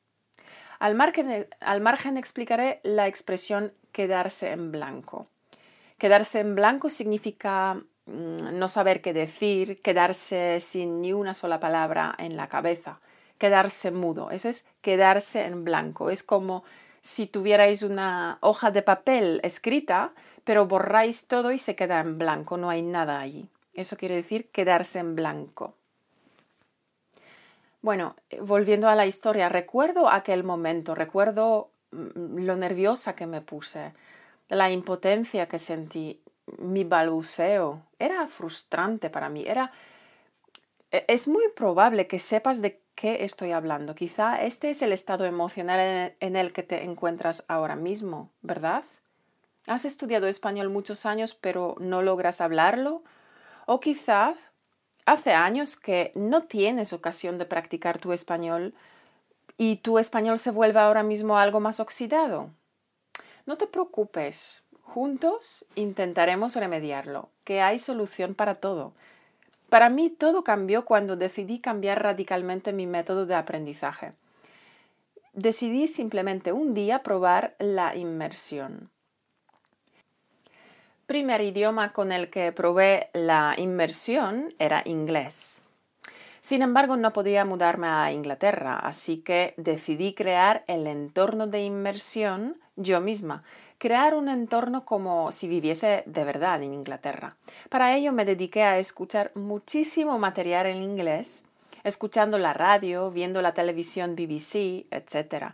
Al 0.80 0.96
margen, 0.96 2.18
explicaré 2.18 2.80
la 2.84 3.08
expresión 3.08 3.74
quedarse 3.92 4.52
en 4.52 4.72
blanco. 4.72 5.28
Quedarse 5.98 6.40
en 6.40 6.56
blanco 6.56 6.90
significa 6.90 7.82
mm, 8.06 8.58
no 8.58 8.68
saber 8.68 9.02
qué 9.02 9.14
decir, 9.14 9.82
quedarse 9.82 10.60
sin 10.60 11.02
ni 11.02 11.14
una 11.14 11.34
sola 11.34 11.60
palabra 11.60 12.16
en 12.20 12.38
la 12.38 12.48
cabeza, 12.48 13.00
quedarse 13.38 13.92
mudo. 13.92 14.32
Eso 14.32 14.50
es 14.50 14.66
quedarse 14.82 15.46
en 15.46 15.64
blanco. 15.64 16.10
Es 16.10 16.24
como 16.24 16.64
si 17.02 17.28
tuvierais 17.28 17.84
una 17.84 18.38
hoja 18.42 18.72
de 18.72 18.82
papel 18.82 19.40
escrita, 19.44 20.12
pero 20.44 20.66
borráis 20.66 21.28
todo 21.28 21.52
y 21.52 21.60
se 21.60 21.76
queda 21.76 22.00
en 22.00 22.18
blanco, 22.18 22.58
no 22.58 22.70
hay 22.70 22.82
nada 22.82 23.20
allí. 23.20 23.48
Eso 23.74 23.98
quiere 23.98 24.16
decir 24.16 24.50
quedarse 24.50 25.00
en 25.00 25.16
blanco. 25.16 25.76
Bueno, 27.82 28.16
eh, 28.30 28.42
volviendo 28.42 28.90
a 28.90 28.96
la 28.96 29.06
historia, 29.06 29.50
recuerdo 29.50 30.10
aquel 30.10 30.44
momento, 30.44 30.96
recuerdo 30.96 31.70
mm, 31.92 32.40
lo 32.40 32.56
nerviosa 32.56 33.16
que 33.16 33.28
me 33.28 33.42
puse, 33.42 33.94
la 34.50 34.72
impotencia 34.72 35.48
que 35.48 35.60
sentí, 35.60 36.22
mi 36.58 36.84
balbuceo. 36.84 37.84
Era 38.00 38.28
frustrante 38.28 39.10
para 39.10 39.30
mí. 39.30 39.46
Era. 39.46 39.72
E, 40.92 41.06
es 41.08 41.28
muy 41.28 41.50
probable 41.56 42.08
que 42.08 42.20
sepas 42.20 42.62
de 42.62 42.82
qué 42.98 43.24
estoy 43.24 43.52
hablando. 43.52 43.94
Quizá 43.94 44.42
este 44.42 44.72
es 44.72 44.82
el 44.82 44.92
estado 44.92 45.24
emocional 45.26 46.16
en 46.20 46.36
el 46.36 46.52
que 46.52 46.64
te 46.64 46.84
encuentras 46.84 47.46
ahora 47.48 47.76
mismo, 47.76 48.32
¿verdad? 48.42 48.84
¿Has 49.68 49.86
estudiado 49.86 50.28
español 50.28 50.70
muchos 50.70 51.06
años 51.06 51.36
pero 51.36 51.76
no 51.80 52.02
logras 52.02 52.42
hablarlo? 52.42 53.04
O 53.68 53.80
quizá 53.80 54.34
hace 55.06 55.34
años 55.34 55.76
que 55.76 56.12
no 56.16 56.44
tienes 56.44 56.92
ocasión 56.92 57.38
de 57.38 57.46
practicar 57.46 58.00
tu 58.00 58.14
español 58.14 58.74
y 59.60 59.78
tu 59.78 60.00
español 60.00 60.40
se 60.40 60.50
vuelve 60.52 60.80
ahora 60.80 61.04
mismo 61.04 61.38
algo 61.38 61.60
más 61.60 61.80
oxidado. 61.80 62.50
No 63.46 63.58
te 63.58 63.68
preocupes, 63.68 64.64
juntos 64.82 65.68
intentaremos 65.76 66.56
remediarlo, 66.56 67.30
que 67.44 67.62
hay 67.62 67.78
solución 67.78 68.34
para 68.34 68.56
todo. 68.56 68.94
Para 69.70 69.90
mí 69.90 70.10
todo 70.10 70.44
cambió 70.44 70.86
cuando 70.86 71.16
decidí 71.16 71.60
cambiar 71.60 72.02
radicalmente 72.02 72.74
mi 72.74 72.88
método 72.88 73.26
de 73.26 73.36
aprendizaje. 73.36 74.12
Decidí 75.34 75.88
simplemente 75.88 76.52
un 76.52 76.74
día 76.74 77.04
probar 77.04 77.56
la 77.60 77.96
inmersión 77.96 78.90
primer 81.08 81.40
idioma 81.40 81.94
con 81.94 82.12
el 82.12 82.30
que 82.30 82.52
probé 82.52 83.10
la 83.14 83.56
inmersión 83.58 84.54
era 84.60 84.82
inglés. 84.86 85.62
Sin 86.42 86.62
embargo, 86.62 86.98
no 86.98 87.14
podía 87.14 87.46
mudarme 87.46 87.88
a 87.88 88.12
Inglaterra, 88.12 88.78
así 88.78 89.18
que 89.18 89.54
decidí 89.58 90.14
crear 90.14 90.64
el 90.68 90.86
entorno 90.86 91.48
de 91.48 91.64
inmersión 91.64 92.58
yo 92.76 93.00
misma, 93.00 93.44
crear 93.78 94.16
un 94.16 94.30
entorno 94.30 94.86
como 94.86 95.32
si 95.32 95.48
viviese 95.48 96.04
de 96.06 96.24
verdad 96.24 96.62
en 96.64 96.74
Inglaterra. 96.74 97.38
Para 97.70 97.96
ello 97.96 98.12
me 98.12 98.26
dediqué 98.26 98.64
a 98.64 98.80
escuchar 98.80 99.32
muchísimo 99.36 100.18
material 100.18 100.66
en 100.66 100.82
inglés, 100.82 101.44
escuchando 101.84 102.38
la 102.38 102.54
radio, 102.54 103.12
viendo 103.12 103.42
la 103.42 103.54
televisión 103.54 104.16
BBC, 104.16 104.88
etc. 104.92 105.54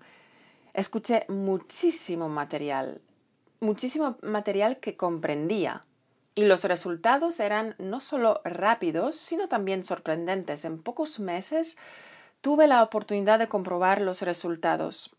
Escuché 0.74 1.26
muchísimo 1.28 2.30
material, 2.30 3.02
muchísimo 3.60 4.18
material 4.22 4.78
que 4.78 4.96
comprendía. 4.96 5.84
Y 6.36 6.46
los 6.46 6.64
resultados 6.64 7.40
eran 7.40 7.76
no 7.78 8.02
solo 8.02 8.42
rápidos, 8.44 9.18
sino 9.18 9.48
también 9.48 9.84
sorprendentes. 9.84 10.66
En 10.66 10.82
pocos 10.82 11.20
meses 11.20 11.78
tuve 12.42 12.68
la 12.68 12.82
oportunidad 12.82 13.38
de 13.38 13.48
comprobar 13.48 14.02
los 14.02 14.24
resultados. 14.24 15.16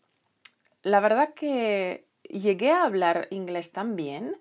La 0.83 0.99
verdad 0.99 1.33
que 1.33 2.04
llegué 2.29 2.71
a 2.71 2.83
hablar 2.83 3.27
inglés 3.31 3.71
tan 3.71 3.95
bien 3.95 4.37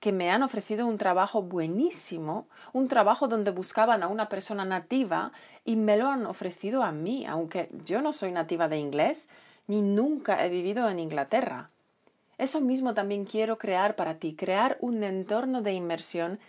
que 0.00 0.12
me 0.12 0.30
han 0.30 0.42
ofrecido 0.42 0.86
un 0.86 0.96
trabajo 0.96 1.42
buenísimo, 1.42 2.48
un 2.72 2.88
trabajo 2.88 3.28
donde 3.28 3.50
buscaban 3.50 4.02
a 4.02 4.08
una 4.08 4.28
persona 4.28 4.64
nativa 4.64 5.32
y 5.64 5.76
me 5.76 5.98
lo 5.98 6.08
han 6.08 6.24
ofrecido 6.24 6.82
a 6.82 6.90
mí, 6.90 7.26
aunque 7.26 7.68
yo 7.84 8.00
no 8.00 8.12
soy 8.12 8.32
nativa 8.32 8.68
de 8.68 8.78
inglés 8.78 9.28
ni 9.66 9.82
nunca 9.82 10.44
he 10.44 10.48
vivido 10.48 10.88
en 10.88 10.98
Inglaterra. 10.98 11.70
Eso 12.38 12.62
mismo 12.62 12.94
también 12.94 13.26
quiero 13.26 13.58
crear 13.58 13.94
para 13.94 14.18
ti, 14.18 14.34
crear 14.34 14.78
un 14.80 15.04
entorno 15.04 15.60
de 15.60 15.74
inmersión 15.74 16.40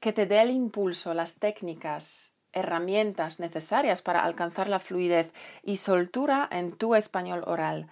que 0.00 0.12
te 0.12 0.26
dé 0.26 0.42
el 0.42 0.50
impulso, 0.50 1.14
las 1.14 1.36
técnicas, 1.36 2.32
herramientas 2.52 3.38
necesarias 3.38 4.02
para 4.02 4.24
alcanzar 4.24 4.68
la 4.68 4.80
fluidez 4.80 5.30
y 5.62 5.76
soltura 5.76 6.48
en 6.50 6.72
tu 6.72 6.96
español 6.96 7.44
oral, 7.46 7.86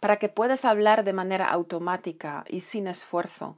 para 0.00 0.18
que 0.18 0.28
puedas 0.28 0.64
hablar 0.64 1.04
de 1.04 1.12
manera 1.12 1.48
automática 1.50 2.44
y 2.48 2.60
sin 2.62 2.86
esfuerzo, 2.88 3.56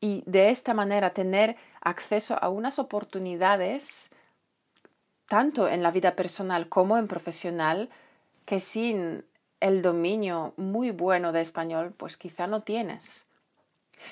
y 0.00 0.22
de 0.26 0.50
esta 0.50 0.74
manera 0.74 1.10
tener 1.10 1.56
acceso 1.80 2.38
a 2.40 2.48
unas 2.48 2.78
oportunidades, 2.78 4.10
tanto 5.28 5.68
en 5.68 5.82
la 5.82 5.90
vida 5.90 6.14
personal 6.14 6.68
como 6.68 6.96
en 6.98 7.08
profesional, 7.08 7.88
que 8.44 8.60
sin 8.60 9.24
el 9.60 9.82
dominio 9.82 10.54
muy 10.56 10.90
bueno 10.90 11.32
de 11.32 11.40
español, 11.40 11.94
pues 11.96 12.16
quizá 12.16 12.46
no 12.46 12.62
tienes. 12.62 13.28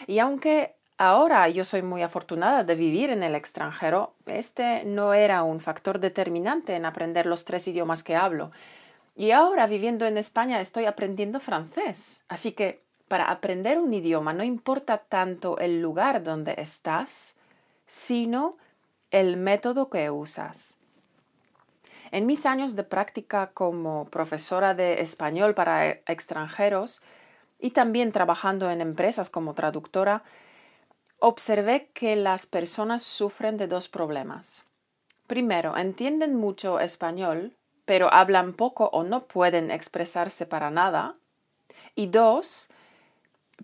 Y 0.06 0.18
aunque 0.18 0.74
ahora 0.96 1.48
yo 1.48 1.64
soy 1.64 1.82
muy 1.82 2.02
afortunada 2.02 2.64
de 2.64 2.74
vivir 2.74 3.10
en 3.10 3.22
el 3.22 3.34
extranjero, 3.34 4.14
este 4.26 4.84
no 4.84 5.14
era 5.14 5.42
un 5.42 5.60
factor 5.60 6.00
determinante 6.00 6.74
en 6.74 6.86
aprender 6.86 7.26
los 7.26 7.44
tres 7.44 7.68
idiomas 7.68 8.02
que 8.02 8.16
hablo. 8.16 8.50
Y 9.14 9.30
ahora 9.30 9.66
viviendo 9.66 10.06
en 10.06 10.18
España 10.18 10.60
estoy 10.60 10.86
aprendiendo 10.86 11.40
francés. 11.40 12.24
Así 12.28 12.52
que 12.52 12.82
para 13.08 13.30
aprender 13.30 13.78
un 13.78 13.94
idioma 13.94 14.32
no 14.32 14.42
importa 14.42 14.98
tanto 14.98 15.58
el 15.58 15.80
lugar 15.80 16.22
donde 16.24 16.54
estás, 16.58 17.36
sino 17.86 18.56
el 19.10 19.36
método 19.36 19.88
que 19.88 20.10
usas. 20.10 20.74
En 22.10 22.26
mis 22.26 22.46
años 22.46 22.76
de 22.76 22.84
práctica 22.84 23.50
como 23.52 24.06
profesora 24.06 24.74
de 24.74 25.00
español 25.00 25.54
para 25.54 25.88
e, 25.88 26.02
extranjeros 26.06 27.02
y 27.60 27.70
también 27.70 28.12
trabajando 28.12 28.70
en 28.70 28.80
empresas 28.80 29.30
como 29.30 29.54
traductora, 29.54 30.22
observé 31.18 31.90
que 31.94 32.16
las 32.16 32.46
personas 32.46 33.02
sufren 33.02 33.56
de 33.56 33.66
dos 33.66 33.88
problemas. 33.88 34.66
Primero, 35.26 35.76
entienden 35.76 36.34
mucho 36.34 36.80
español, 36.80 37.56
pero 37.84 38.12
hablan 38.12 38.54
poco 38.54 38.86
o 38.92 39.04
no 39.04 39.24
pueden 39.24 39.70
expresarse 39.70 40.46
para 40.46 40.70
nada. 40.70 41.16
Y 41.94 42.06
dos, 42.06 42.70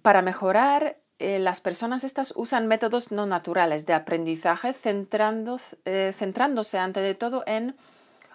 para 0.02 0.22
mejorar, 0.22 0.96
eh, 1.18 1.38
las 1.38 1.60
personas 1.60 2.04
estas 2.04 2.32
usan 2.36 2.66
métodos 2.66 3.12
no 3.12 3.26
naturales 3.26 3.86
de 3.86 3.92
aprendizaje 3.94 4.74
eh, 4.74 6.14
centrándose 6.16 6.78
ante 6.78 7.14
todo 7.14 7.42
en 7.46 7.76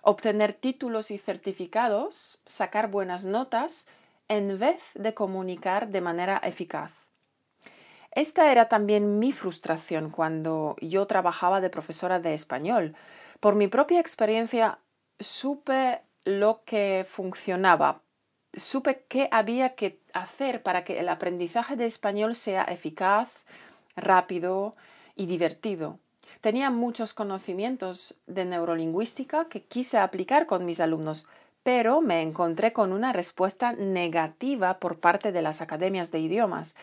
obtener 0.01 0.53
títulos 0.53 1.09
y 1.09 1.17
certificados, 1.17 2.39
sacar 2.45 2.91
buenas 2.91 3.25
notas, 3.25 3.87
en 4.27 4.59
vez 4.59 4.81
de 4.93 5.13
comunicar 5.13 5.87
de 5.87 6.01
manera 6.01 6.37
eficaz. 6.43 6.91
Esta 8.11 8.51
era 8.51 8.69
también 8.69 9.19
mi 9.19 9.31
frustración 9.31 10.09
cuando 10.09 10.75
yo 10.79 11.05
trabajaba 11.05 11.59
de 11.59 11.69
profesora 11.69 12.19
de 12.19 12.33
español. 12.33 12.95
Por 13.39 13.55
mi 13.55 13.67
propia 13.67 13.99
experiencia 13.99 14.79
supe 15.19 16.01
lo 16.23 16.61
que 16.65 17.05
funcionaba, 17.07 18.01
supe 18.53 19.03
qué 19.07 19.27
había 19.31 19.75
que 19.75 19.99
hacer 20.13 20.63
para 20.63 20.83
que 20.83 20.99
el 20.99 21.09
aprendizaje 21.09 21.75
de 21.75 21.85
español 21.85 22.35
sea 22.35 22.63
eficaz, 22.63 23.29
rápido 23.95 24.75
y 25.15 25.25
divertido. 25.25 25.99
Tenía 26.41 26.69
muchos 26.69 27.13
conocimientos 27.13 28.15
de 28.27 28.45
neurolingüística 28.45 29.45
que 29.45 29.63
quise 29.63 29.97
aplicar 29.97 30.45
con 30.45 30.65
mis 30.65 30.79
alumnos, 30.79 31.27
pero 31.63 32.01
me 32.01 32.21
encontré 32.21 32.73
con 32.73 32.91
una 32.91 33.13
respuesta 33.13 33.73
negativa 33.73 34.79
por 34.79 34.99
parte 34.99 35.31
de 35.31 35.41
las 35.41 35.61
academias 35.61 36.11
de 36.11 36.19
idiomas. 36.19 36.75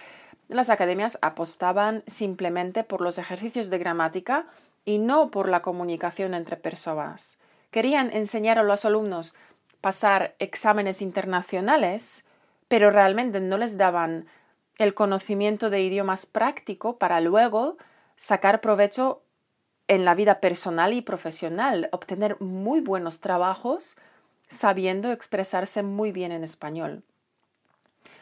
Las 0.49 0.71
academias 0.71 1.19
apostaban 1.23 2.03
simplemente 2.07 2.83
por 2.83 3.01
los 3.01 3.19
ejercicios 3.19 3.71
de 3.71 3.79
gramática 3.79 4.47
y 4.85 4.99
no 4.99 5.31
por 5.31 5.49
la 5.49 5.63
comunicación 5.63 6.35
entre 6.35 6.57
personas. 6.57 7.39
Querían 7.73 8.13
enseñar 8.13 8.59
a 8.59 8.63
los 8.63 8.85
alumnos 8.85 9.35
pasar 9.81 10.37
exámenes 10.39 11.03
internacionales, 11.03 12.25
pero 12.69 12.91
realmente 12.91 13.41
no 13.41 13.59
les 13.59 13.77
daban 13.77 14.27
el 14.79 14.95
conocimiento 14.95 15.71
de 15.71 15.81
idiomas 15.81 16.27
práctico 16.27 16.99
para 16.99 17.21
luego 17.21 17.79
sacar 18.15 18.61
provecho 18.61 19.23
en 19.89 20.05
la 20.05 20.15
vida 20.15 20.39
personal 20.39 20.93
y 20.93 21.01
profesional, 21.01 21.89
obtener 21.93 22.41
muy 22.41 22.81
buenos 22.81 23.21
trabajos 23.21 23.97
sabiendo 24.49 25.11
expresarse 25.11 25.83
muy 25.83 26.13
bien 26.13 26.31
en 26.31 26.45
español. 26.45 27.03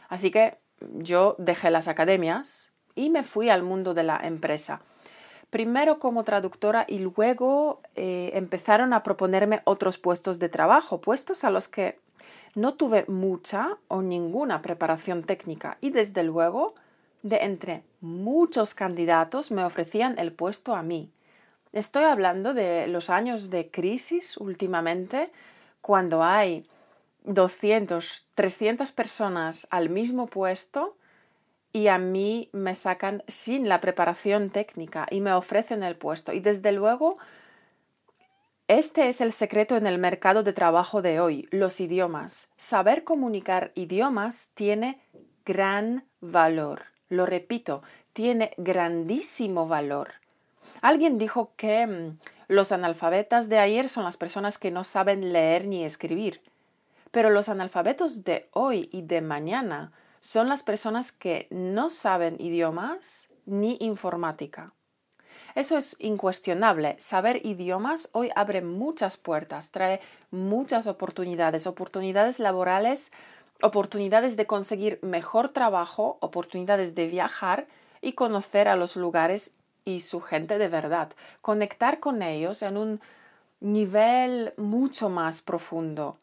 Así 0.09 0.31
que 0.31 0.59
yo 0.81 1.35
dejé 1.39 1.71
las 1.71 1.89
academias 1.89 2.73
y 2.95 3.11
me 3.11 3.25
fui 3.25 3.51
al 3.51 3.65
mundo 3.65 3.95
de 3.95 4.05
la 4.05 4.21
empresa. 4.23 4.81
Primero 5.51 5.99
como 5.99 6.25
traductora 6.25 6.85
y 6.89 7.01
luego 7.01 7.81
eh, 7.97 8.31
empezaron 8.35 8.93
a 8.93 9.03
proponerme 9.03 9.63
otros 9.65 9.99
puestos 9.99 10.39
de 10.39 10.49
trabajo, 10.49 11.01
puestos 11.01 11.43
a 11.43 11.51
los 11.51 11.67
que 11.67 11.99
no 12.55 12.75
tuve 12.75 13.05
mucha 13.09 13.77
o 13.89 14.03
ninguna 14.03 14.63
preparación 14.63 15.25
técnica 15.25 15.77
y 15.81 15.91
desde 15.91 16.23
luego 16.23 16.75
de 17.23 17.39
entre 17.39 17.83
muchos 18.01 18.75
candidatos 18.75 19.51
me 19.51 19.65
ofrecían 19.65 20.19
el 20.19 20.33
puesto 20.33 20.75
a 20.75 20.83
mí. 20.83 21.11
Estoy 21.73 22.05
hablando 22.05 22.55
de 22.55 22.87
los 22.87 23.11
años 23.11 23.51
de 23.51 23.71
crisis 23.71 24.37
últimamente, 24.37 25.31
cuando 25.81 26.23
hay 26.23 26.67
200, 27.25 28.27
300 28.35 28.93
personas 28.93 29.67
al 29.71 29.89
mismo 29.89 30.27
puesto 30.27 30.97
y 31.73 31.89
a 31.89 31.99
mí 31.99 32.49
me 32.53 32.75
sacan 32.75 33.23
sin 33.27 33.69
la 33.69 33.81
preparación 33.81 34.51
técnica 34.51 35.07
y 35.11 35.21
me 35.21 35.33
ofrecen 35.33 35.83
el 35.83 35.97
puesto. 35.97 36.33
Y 36.33 36.41
desde 36.41 36.73
luego, 36.73 37.19
este 38.69 39.09
es 39.09 39.21
el 39.21 39.33
secreto 39.33 39.77
en 39.77 39.87
el 39.87 39.99
mercado 39.99 40.43
de 40.43 40.53
trabajo 40.53 41.03
de 41.03 41.21
hoy, 41.21 41.49
los 41.51 41.81
idiomas. 41.81 42.49
Saber 42.57 43.05
comunicar 43.05 43.73
idiomas 43.75 44.51
tiene 44.55 45.01
gran 45.45 46.05
valor. 46.21 46.83
Lo 47.09 47.27
repito, 47.27 47.83
tiene 48.13 48.53
grandísimo 48.57 49.67
valor. 49.67 50.13
Alguien 50.83 51.19
dijo 51.19 51.53
que 51.57 51.87
mm, 51.87 52.19
los 52.49 52.73
analfabetas 52.73 53.49
de 53.49 53.59
ayer 53.59 53.89
son 53.89 54.05
las 54.05 54.17
personas 54.17 54.59
que 54.59 54.71
no 54.71 54.85
saben 54.85 55.33
leer 55.33 55.67
ni 55.67 55.85
escribir, 55.85 56.41
pero 57.11 57.31
los 57.31 57.49
analfabetos 57.49 58.25
de 58.25 58.49
hoy 58.53 58.89
y 58.93 59.03
de 59.03 59.21
mañana 59.21 59.93
son 60.21 60.49
las 60.49 60.63
personas 60.63 61.13
que 61.13 61.49
no 61.51 61.91
saben 61.91 62.37
idiomas 62.39 63.31
ni 63.47 63.77
informática. 63.81 64.75
Eso 65.55 65.77
es 65.77 65.97
incuestionable. 65.99 66.97
Saber 67.01 67.45
idiomas 67.45 68.11
hoy 68.13 68.31
abre 68.37 68.63
muchas 68.63 69.17
puertas, 69.17 69.73
trae 69.73 70.01
muchas 70.31 70.87
oportunidades, 70.87 71.67
oportunidades 71.67 72.39
laborales, 72.39 73.11
oportunidades 73.63 74.37
de 74.37 74.47
conseguir 74.47 75.01
mejor 75.03 75.49
trabajo, 75.49 76.19
oportunidades 76.21 76.95
de 76.95 77.09
viajar 77.09 77.67
y 78.01 78.13
conocer 78.13 78.69
a 78.69 78.77
los 78.77 78.97
lugares 78.97 79.57
y 79.85 80.01
su 80.01 80.21
gente 80.21 80.59
de 80.59 80.69
verdad, 80.69 81.11
conectar 81.43 82.01
con 82.01 82.23
ellos 82.23 82.63
en 82.63 82.77
un 82.77 83.01
nivel 83.61 84.55
mucho 84.57 85.11
más 85.11 85.43
profundo, 85.43 86.17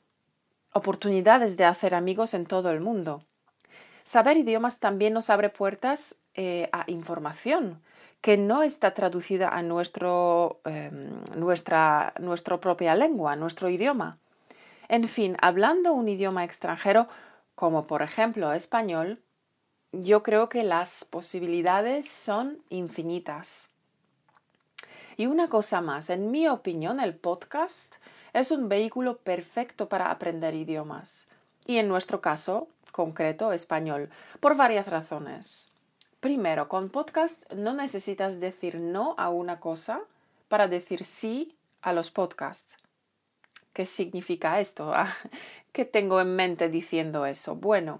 oportunidades 0.74 1.58
de 1.58 1.66
hacer 1.66 1.94
amigos 1.94 2.34
en 2.34 2.46
todo 2.46 2.72
el 2.72 2.80
mundo. 2.80 3.27
Saber 4.08 4.38
idiomas 4.38 4.80
también 4.80 5.12
nos 5.12 5.30
abre 5.30 5.50
puertas 5.50 6.22
eh, 6.34 6.70
a 6.72 6.90
información 6.90 7.82
que 8.22 8.38
no 8.38 8.64
está 8.64 8.94
traducida 8.94 9.50
a 9.50 9.62
nuestro, 9.64 10.62
em, 10.64 11.10
nuestra, 11.36 12.14
nuestra 12.18 12.58
propia 12.58 12.96
lengua, 12.96 13.36
nuestro 13.36 13.68
idioma. 13.68 14.18
En 14.88 15.10
fin, 15.10 15.36
hablando 15.42 15.92
un 15.92 16.08
idioma 16.08 16.46
extranjero, 16.46 17.10
como 17.54 17.86
por 17.86 18.02
ejemplo 18.02 18.54
español, 18.54 19.20
yo 19.92 20.24
creo 20.24 20.48
que 20.48 20.64
las 20.64 21.04
posibilidades 21.04 22.08
son 22.08 22.60
infinitas. 22.70 23.68
Y 25.18 25.26
una 25.26 25.50
cosa 25.50 25.82
más, 25.82 26.10
en 26.10 26.32
mi 26.32 26.48
opinión, 26.48 27.02
el 27.02 27.14
podcast 27.14 27.96
es 28.32 28.52
un 28.52 28.70
vehículo 28.70 29.18
perfecto 29.18 29.90
para 29.90 30.12
aprender 30.12 30.56
idiomas. 30.56 31.28
Y 31.66 31.76
en 31.80 31.90
nuestro 31.90 32.22
caso 32.22 32.70
concreto, 32.98 33.54
español, 33.54 34.10
por 34.40 34.56
varias 34.56 34.88
razones. 34.88 35.72
Primero, 36.20 36.68
con 36.68 36.90
podcast 36.90 37.50
no 37.54 37.76
necesitas 37.76 38.40
decir 38.40 38.80
no 38.80 39.14
a 39.20 39.30
una 39.30 39.60
cosa 39.60 40.02
para 40.48 40.68
decir 40.68 41.06
sí 41.06 41.56
a 41.84 41.94
los 41.94 42.10
podcasts. 42.10 42.76
¿Qué 43.72 43.86
significa 43.86 44.60
esto? 44.60 44.92
¿Qué 45.74 45.86
tengo 45.86 46.20
en 46.20 46.36
mente 46.36 46.70
diciendo 46.70 47.28
eso? 47.28 47.56
Bueno, 47.56 48.00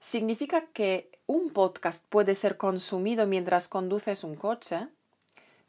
significa 0.00 0.62
que 0.72 1.10
un 1.26 1.50
podcast 1.50 2.08
puede 2.08 2.34
ser 2.34 2.56
consumido 2.56 3.26
mientras 3.26 3.68
conduces 3.68 4.24
un 4.24 4.34
coche, 4.34 4.88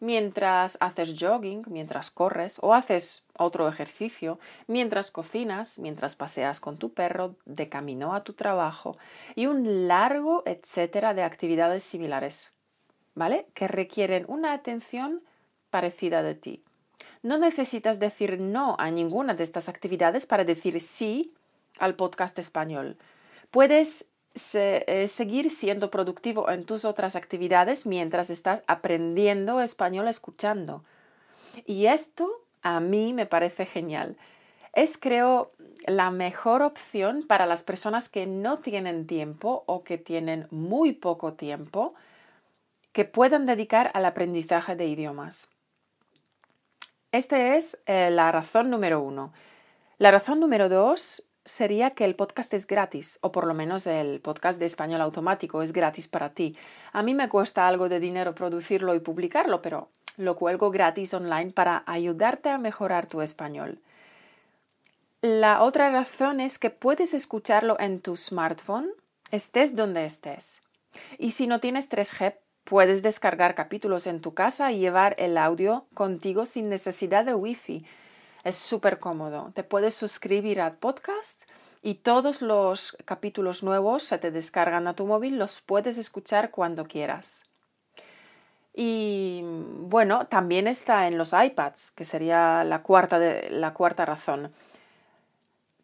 mientras 0.03 0.77
haces 0.81 1.15
jogging, 1.17 1.63
mientras 1.67 2.11
corres 2.11 2.59
o 2.61 2.73
haces 2.73 3.23
otro 3.37 3.69
ejercicio, 3.69 4.37
mientras 4.67 5.11
cocinas, 5.11 5.79
mientras 5.79 6.17
paseas 6.17 6.59
con 6.59 6.75
tu 6.75 6.91
perro 6.91 7.37
de 7.45 7.69
camino 7.69 8.13
a 8.13 8.25
tu 8.25 8.33
trabajo 8.33 8.97
y 9.33 9.45
un 9.45 9.87
largo 9.87 10.43
etcétera 10.45 11.13
de 11.13 11.23
actividades 11.23 11.85
similares, 11.85 12.51
¿vale? 13.15 13.47
Que 13.53 13.69
requieren 13.69 14.25
una 14.27 14.51
atención 14.51 15.21
parecida 15.69 16.21
de 16.21 16.35
ti. 16.35 16.63
No 17.21 17.37
necesitas 17.37 18.01
decir 18.01 18.41
no 18.41 18.75
a 18.79 18.91
ninguna 18.91 19.35
de 19.35 19.45
estas 19.45 19.69
actividades 19.69 20.25
para 20.25 20.43
decir 20.43 20.81
sí 20.81 21.33
al 21.79 21.95
podcast 21.95 22.37
español. 22.39 22.97
Puedes 23.51 24.09
eh, 24.35 25.07
seguir 25.07 25.51
siendo 25.51 25.91
productivo 25.91 26.49
en 26.49 26.65
tus 26.65 26.85
otras 26.85 27.15
actividades 27.15 27.85
mientras 27.85 28.29
estás 28.29 28.63
aprendiendo 28.67 29.61
español 29.61 30.07
escuchando. 30.07 30.83
Y 31.65 31.85
esto 31.85 32.29
a 32.61 32.79
mí 32.79 33.13
me 33.13 33.25
parece 33.25 33.65
genial. 33.65 34.17
Es, 34.73 34.97
creo, 34.97 35.51
la 35.85 36.09
mejor 36.09 36.63
opción 36.63 37.25
para 37.27 37.45
las 37.45 37.63
personas 37.63 38.09
que 38.09 38.25
no 38.25 38.59
tienen 38.59 39.05
tiempo 39.05 39.63
o 39.67 39.83
que 39.83 39.97
tienen 39.97 40.47
muy 40.49 40.93
poco 40.93 41.33
tiempo 41.33 41.93
que 42.91 43.05
puedan 43.05 43.45
dedicar 43.45 43.91
al 43.93 44.05
aprendizaje 44.05 44.75
de 44.75 44.87
idiomas. 44.87 45.51
Esta 47.11 47.55
es 47.55 47.77
eh, 47.85 48.09
la 48.09 48.31
razón 48.31 48.71
número 48.71 49.01
uno. 49.01 49.33
La 49.99 50.09
razón 50.09 50.39
número 50.39 50.69
dos 50.69 51.23
sería 51.45 51.91
que 51.91 52.05
el 52.05 52.15
podcast 52.15 52.53
es 52.53 52.67
gratis, 52.67 53.19
o 53.21 53.31
por 53.31 53.45
lo 53.45 53.53
menos 53.53 53.85
el 53.87 54.21
podcast 54.21 54.59
de 54.59 54.65
español 54.65 55.01
automático 55.01 55.61
es 55.61 55.73
gratis 55.73 56.07
para 56.07 56.29
ti. 56.29 56.55
A 56.91 57.03
mí 57.03 57.13
me 57.13 57.29
cuesta 57.29 57.67
algo 57.67 57.89
de 57.89 57.99
dinero 57.99 58.33
producirlo 58.33 58.95
y 58.95 58.99
publicarlo, 58.99 59.61
pero 59.61 59.89
lo 60.17 60.35
cuelgo 60.35 60.71
gratis 60.71 61.13
online 61.13 61.51
para 61.51 61.83
ayudarte 61.85 62.49
a 62.49 62.57
mejorar 62.57 63.07
tu 63.07 63.21
español. 63.21 63.79
La 65.21 65.61
otra 65.61 65.89
razón 65.89 66.39
es 66.39 66.59
que 66.59 66.69
puedes 66.69 67.13
escucharlo 67.13 67.79
en 67.79 68.01
tu 68.01 68.17
smartphone, 68.17 68.89
estés 69.31 69.75
donde 69.75 70.05
estés. 70.05 70.61
Y 71.17 71.31
si 71.31 71.47
no 71.47 71.59
tienes 71.59 71.89
3G, 71.89 72.35
puedes 72.63 73.01
descargar 73.01 73.55
capítulos 73.55 74.07
en 74.07 74.21
tu 74.21 74.33
casa 74.33 74.71
y 74.71 74.79
llevar 74.79 75.15
el 75.17 75.37
audio 75.37 75.85
contigo 75.93 76.45
sin 76.45 76.69
necesidad 76.69 77.25
de 77.25 77.33
Wi-Fi 77.33 77.85
es 78.43 78.55
súper 78.55 78.99
cómodo. 78.99 79.51
Te 79.55 79.63
puedes 79.63 79.95
suscribir 79.95 80.61
al 80.61 80.73
podcast 80.73 81.43
y 81.81 81.95
todos 81.95 82.41
los 82.41 82.97
capítulos 83.05 83.63
nuevos 83.63 84.03
se 84.03 84.17
te 84.17 84.31
descargan 84.31 84.87
a 84.87 84.95
tu 84.95 85.05
móvil, 85.05 85.37
los 85.37 85.61
puedes 85.61 85.97
escuchar 85.97 86.51
cuando 86.51 86.85
quieras. 86.85 87.45
Y 88.73 89.41
bueno, 89.43 90.25
también 90.27 90.67
está 90.67 91.07
en 91.07 91.17
los 91.17 91.33
iPads, 91.33 91.91
que 91.91 92.05
sería 92.05 92.63
la 92.63 92.81
cuarta, 92.81 93.19
la 93.19 93.73
cuarta 93.73 94.05
razón. 94.05 94.51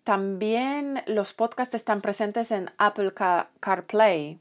También 0.03 1.03
los 1.05 1.33
podcasts 1.33 1.75
están 1.75 2.01
presentes 2.01 2.51
en 2.51 2.71
Apple 2.77 3.13
CarPlay. 3.59 4.39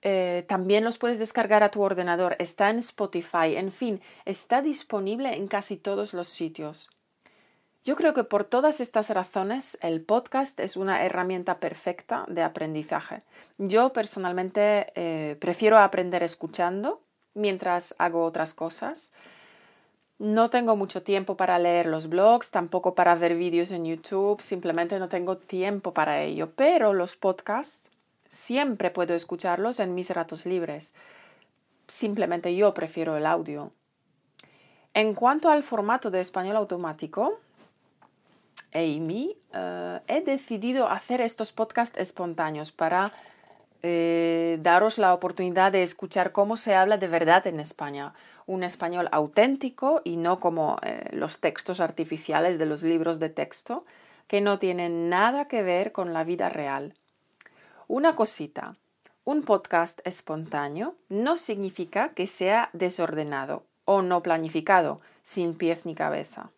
Eh, 0.00 0.44
también 0.48 0.84
los 0.84 0.96
puedes 0.96 1.18
descargar 1.18 1.62
a 1.62 1.70
tu 1.70 1.82
ordenador. 1.82 2.36
Está 2.38 2.70
en 2.70 2.78
Spotify. 2.78 3.56
En 3.56 3.70
fin, 3.70 4.00
está 4.24 4.62
disponible 4.62 5.34
en 5.34 5.46
casi 5.46 5.76
todos 5.76 6.14
los 6.14 6.28
sitios. 6.28 6.90
Yo 7.88 7.96
creo 7.96 8.12
que 8.12 8.22
por 8.22 8.44
todas 8.44 8.82
estas 8.82 9.08
razones 9.08 9.78
el 9.80 10.02
podcast 10.02 10.60
es 10.60 10.76
una 10.76 11.06
herramienta 11.06 11.56
perfecta 11.56 12.26
de 12.28 12.42
aprendizaje. 12.42 13.22
Yo 13.56 13.94
personalmente 13.94 14.92
eh, 14.94 15.36
prefiero 15.40 15.78
aprender 15.78 16.22
escuchando 16.22 17.00
mientras 17.32 17.94
hago 17.96 18.26
otras 18.26 18.52
cosas. 18.52 19.14
No 20.18 20.50
tengo 20.50 20.76
mucho 20.76 21.02
tiempo 21.02 21.38
para 21.38 21.58
leer 21.58 21.86
los 21.86 22.10
blogs, 22.10 22.50
tampoco 22.50 22.94
para 22.94 23.14
ver 23.14 23.36
vídeos 23.36 23.70
en 23.70 23.86
YouTube, 23.86 24.42
simplemente 24.42 24.98
no 24.98 25.08
tengo 25.08 25.38
tiempo 25.38 25.94
para 25.94 26.20
ello, 26.20 26.50
pero 26.54 26.92
los 26.92 27.16
podcasts 27.16 27.90
siempre 28.28 28.90
puedo 28.90 29.14
escucharlos 29.14 29.80
en 29.80 29.94
mis 29.94 30.10
ratos 30.10 30.44
libres. 30.44 30.94
Simplemente 31.86 32.54
yo 32.54 32.74
prefiero 32.74 33.16
el 33.16 33.24
audio. 33.24 33.72
En 34.92 35.14
cuanto 35.14 35.48
al 35.48 35.62
formato 35.62 36.10
de 36.10 36.20
español 36.20 36.56
automático, 36.56 37.40
Amy, 38.72 39.36
eh, 39.52 40.00
he 40.06 40.20
decidido 40.20 40.88
hacer 40.88 41.20
estos 41.20 41.52
podcasts 41.52 41.98
espontáneos 41.98 42.72
para 42.72 43.12
eh, 43.82 44.58
daros 44.60 44.98
la 44.98 45.14
oportunidad 45.14 45.72
de 45.72 45.82
escuchar 45.82 46.32
cómo 46.32 46.56
se 46.56 46.74
habla 46.74 46.98
de 46.98 47.08
verdad 47.08 47.46
en 47.46 47.60
España. 47.60 48.12
Un 48.46 48.64
español 48.64 49.08
auténtico 49.12 50.00
y 50.04 50.16
no 50.16 50.40
como 50.40 50.78
eh, 50.82 51.08
los 51.12 51.40
textos 51.40 51.80
artificiales 51.80 52.58
de 52.58 52.66
los 52.66 52.82
libros 52.82 53.20
de 53.20 53.28
texto 53.28 53.84
que 54.26 54.40
no 54.40 54.58
tienen 54.58 55.08
nada 55.08 55.46
que 55.46 55.62
ver 55.62 55.92
con 55.92 56.12
la 56.12 56.24
vida 56.24 56.48
real. 56.48 56.94
Una 57.86 58.16
cosita, 58.16 58.76
un 59.24 59.42
podcast 59.42 60.00
espontáneo 60.04 60.94
no 61.08 61.38
significa 61.38 62.10
que 62.10 62.26
sea 62.26 62.70
desordenado 62.72 63.64
o 63.84 64.02
no 64.02 64.22
planificado, 64.22 65.00
sin 65.22 65.54
pies 65.54 65.86
ni 65.86 65.94
cabeza. 65.94 66.50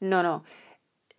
No, 0.00 0.22
no, 0.22 0.44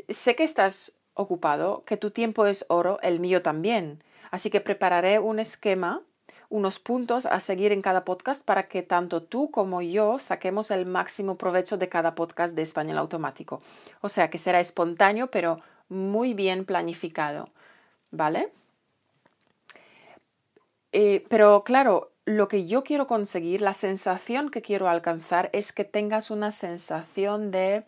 sé 0.09 0.35
que 0.35 0.43
estás 0.43 0.97
ocupado, 1.13 1.83
que 1.85 1.97
tu 1.97 2.11
tiempo 2.11 2.45
es 2.45 2.65
oro, 2.69 2.99
el 3.01 3.19
mío 3.19 3.41
también. 3.41 4.03
Así 4.31 4.49
que 4.49 4.61
prepararé 4.61 5.19
un 5.19 5.39
esquema, 5.39 6.01
unos 6.49 6.79
puntos 6.79 7.25
a 7.25 7.39
seguir 7.39 7.71
en 7.71 7.81
cada 7.81 8.05
podcast 8.05 8.45
para 8.45 8.67
que 8.67 8.83
tanto 8.83 9.23
tú 9.23 9.49
como 9.49 9.81
yo 9.81 10.19
saquemos 10.19 10.71
el 10.71 10.85
máximo 10.85 11.37
provecho 11.37 11.77
de 11.77 11.89
cada 11.89 12.15
podcast 12.15 12.55
de 12.55 12.61
español 12.61 12.97
automático. 12.97 13.61
O 14.01 14.09
sea 14.09 14.29
que 14.29 14.37
será 14.37 14.59
espontáneo, 14.59 15.27
pero 15.31 15.61
muy 15.89 16.33
bien 16.33 16.65
planificado. 16.65 17.49
¿Vale? 18.11 18.51
Eh, 20.91 21.25
pero 21.27 21.63
claro, 21.65 22.11
lo 22.25 22.47
que 22.47 22.67
yo 22.67 22.83
quiero 22.83 23.07
conseguir, 23.07 23.61
la 23.61 23.73
sensación 23.73 24.49
que 24.49 24.61
quiero 24.61 24.87
alcanzar 24.87 25.49
es 25.53 25.73
que 25.73 25.83
tengas 25.83 26.31
una 26.31 26.51
sensación 26.51 27.51
de 27.51 27.83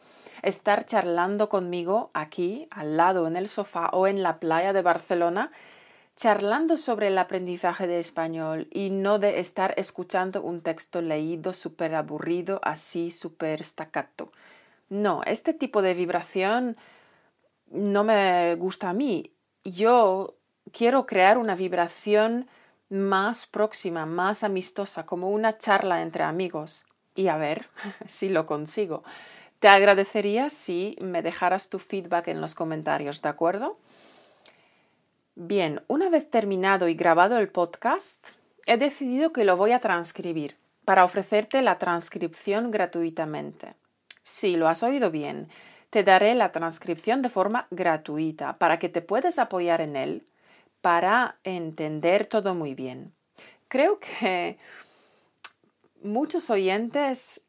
estar 0.47 0.85
charlando 0.85 1.49
conmigo 1.49 2.09
aquí, 2.13 2.67
al 2.71 2.95
lado, 2.95 3.27
en 3.27 3.35
el 3.35 3.49
sofá 3.49 3.89
o 3.91 4.07
en 4.07 4.23
la 4.23 4.39
playa 4.39 4.71
de 4.71 4.81
Barcelona, 4.81 5.51
charlando 6.15 6.77
sobre 6.77 7.07
el 7.07 7.17
aprendizaje 7.17 7.85
de 7.85 7.99
español 7.99 8.67
y 8.71 8.89
no 8.89 9.19
de 9.19 9.39
estar 9.39 9.73
escuchando 9.77 10.41
un 10.41 10.61
texto 10.61 11.01
leído 11.01 11.53
súper 11.53 11.95
aburrido, 11.95 12.59
así 12.63 13.11
súper 13.11 13.63
staccato. 13.63 14.31
No, 14.89 15.21
este 15.25 15.53
tipo 15.53 15.81
de 15.81 15.93
vibración 15.93 16.77
no 17.69 18.03
me 18.05 18.55
gusta 18.55 18.89
a 18.89 18.93
mí. 18.93 19.33
Yo 19.65 20.35
quiero 20.71 21.05
crear 21.05 21.37
una 21.37 21.55
vibración 21.55 22.47
más 22.89 23.45
próxima, 23.45 24.05
más 24.05 24.43
amistosa, 24.45 25.05
como 25.05 25.29
una 25.29 25.57
charla 25.57 26.01
entre 26.01 26.23
amigos. 26.23 26.87
Y 27.15 27.27
a 27.27 27.35
ver 27.35 27.67
si 28.07 28.29
lo 28.29 28.45
consigo. 28.45 29.03
Te 29.59 29.67
agradecería 29.67 30.49
si 30.51 30.95
me 31.01 31.23
dejaras 31.23 31.69
tu 31.69 31.79
feedback 31.79 32.27
en 32.27 32.41
los 32.41 32.53
comentarios, 32.53 33.21
¿de 33.21 33.29
acuerdo? 33.29 33.79
Bien, 35.33 35.81
una 35.87 36.09
vez 36.09 36.29
terminado 36.29 36.87
y 36.87 36.93
grabado 36.93 37.37
el 37.37 37.49
podcast, 37.49 38.27
he 38.67 38.77
decidido 38.77 39.33
que 39.33 39.45
lo 39.45 39.57
voy 39.57 39.71
a 39.71 39.79
transcribir 39.79 40.57
para 40.85 41.05
ofrecerte 41.05 41.61
la 41.61 41.79
transcripción 41.79 42.69
gratuitamente. 42.69 43.73
Sí, 44.23 44.57
lo 44.57 44.67
has 44.67 44.83
oído 44.83 45.09
bien. 45.09 45.49
Te 45.89 46.03
daré 46.03 46.35
la 46.35 46.51
transcripción 46.51 47.21
de 47.21 47.29
forma 47.29 47.67
gratuita 47.71 48.57
para 48.57 48.77
que 48.77 48.89
te 48.89 49.01
puedas 49.01 49.39
apoyar 49.39 49.81
en 49.81 49.95
él 49.95 50.23
para 50.81 51.37
entender 51.43 52.27
todo 52.27 52.53
muy 52.53 52.75
bien. 52.75 53.13
Creo 53.69 53.99
que 53.99 54.57
muchos 56.01 56.49
oyentes 56.49 57.46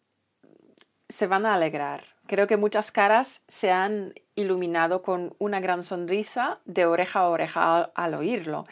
se 1.08 1.26
van 1.26 1.46
a 1.46 1.54
alegrar 1.54 2.02
Creo 2.28 2.46
que 2.46 2.56
muchas 2.58 2.92
caras 2.92 3.42
se 3.48 3.70
han 3.70 4.12
iluminado 4.34 5.00
con 5.00 5.34
una 5.38 5.60
gran 5.60 5.82
sonrisa 5.82 6.58
de 6.66 6.84
oreja 6.84 7.20
a 7.20 7.30
oreja 7.30 7.90
al, 7.94 8.14
oírlo. 8.14 8.66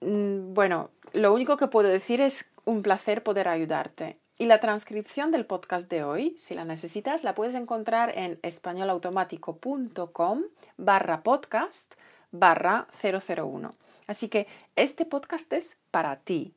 Mm, 0.00 0.52
bueno, 0.52 0.90
lo 1.12 1.32
único 1.32 1.56
que 1.56 1.68
puedo 1.68 1.88
decir 1.88 2.20
es 2.20 2.50
un 2.64 2.82
placer 2.82 3.22
poder 3.22 3.46
ayudarte. 3.46 4.18
Y 4.36 4.46
la 4.46 4.58
transcripción 4.58 5.30
del 5.30 5.46
podcast 5.46 5.88
de 5.88 6.02
hoy, 6.02 6.34
si 6.36 6.56
la 6.56 6.64
necesitas, 6.64 7.22
la 7.22 7.36
puedes 7.36 7.54
encontrar 7.54 8.18
en 8.18 8.40
españolautomático.com 8.42 10.42
barra 10.76 11.22
podcast 11.22 11.94
barra 12.32 12.88
001. 13.00 13.76
Así 14.08 14.28
que 14.28 14.48
este 14.74 15.06
podcast 15.06 15.52
es 15.52 15.78
para 15.92 16.16
ti. 16.16 16.52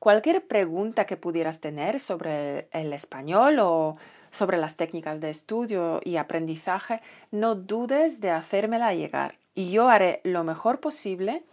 Cualquier 0.00 0.46
pregunta 0.46 1.04
que 1.04 1.18
pudieras 1.18 1.60
tener 1.60 2.00
sobre 2.00 2.68
el 2.72 2.94
español 2.94 3.58
o 3.60 3.98
sobre 4.30 4.56
las 4.56 4.76
técnicas 4.76 5.20
de 5.20 5.28
estudio 5.28 6.00
y 6.02 6.16
aprendizaje, 6.16 7.02
no 7.30 7.54
dudes 7.54 8.22
de 8.22 8.30
hacérmela 8.30 8.94
llegar 8.94 9.34
y 9.54 9.70
yo 9.70 9.90
haré 9.90 10.22
lo 10.24 10.42
mejor 10.42 10.80
posible 10.80 11.44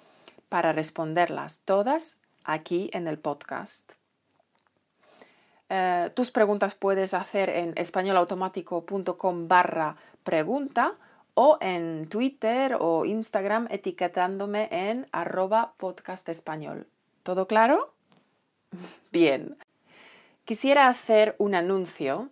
para 0.48 0.72
responderlas 0.72 1.60
todas 1.66 2.22
aquí 2.46 2.90
en 2.94 3.10
el 3.10 3.20
podcast. 3.20 3.92
Eh, 5.68 6.10
tus 6.16 6.32
preguntas 6.32 6.74
puedes 6.74 7.14
hacer 7.14 7.50
en 7.50 7.74
españolautomático.com 7.76 9.50
barra 9.50 9.98
pregunta 10.24 10.94
o 11.34 11.58
en 11.60 12.08
Twitter 12.08 12.78
o 12.80 13.04
Instagram 13.04 13.68
etiquetándome 13.72 14.70
en 14.72 15.06
arroba 15.12 15.74
podcast 15.76 16.30
español. 16.30 16.88
¿Todo 17.24 17.46
claro? 17.46 17.97
Bien. 19.12 19.58
Quisiera 20.46 20.88
hacer 20.88 21.36
un 21.40 21.56
anuncio 21.56 22.30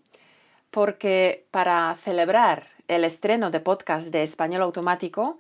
porque 0.71 1.48
para 1.52 1.95
celebrar 2.04 2.67
el 2.88 3.04
estreno 3.04 3.52
de 3.52 3.60
podcast 3.60 4.12
de 4.12 4.24
Español 4.24 4.62
Automático, 4.62 5.38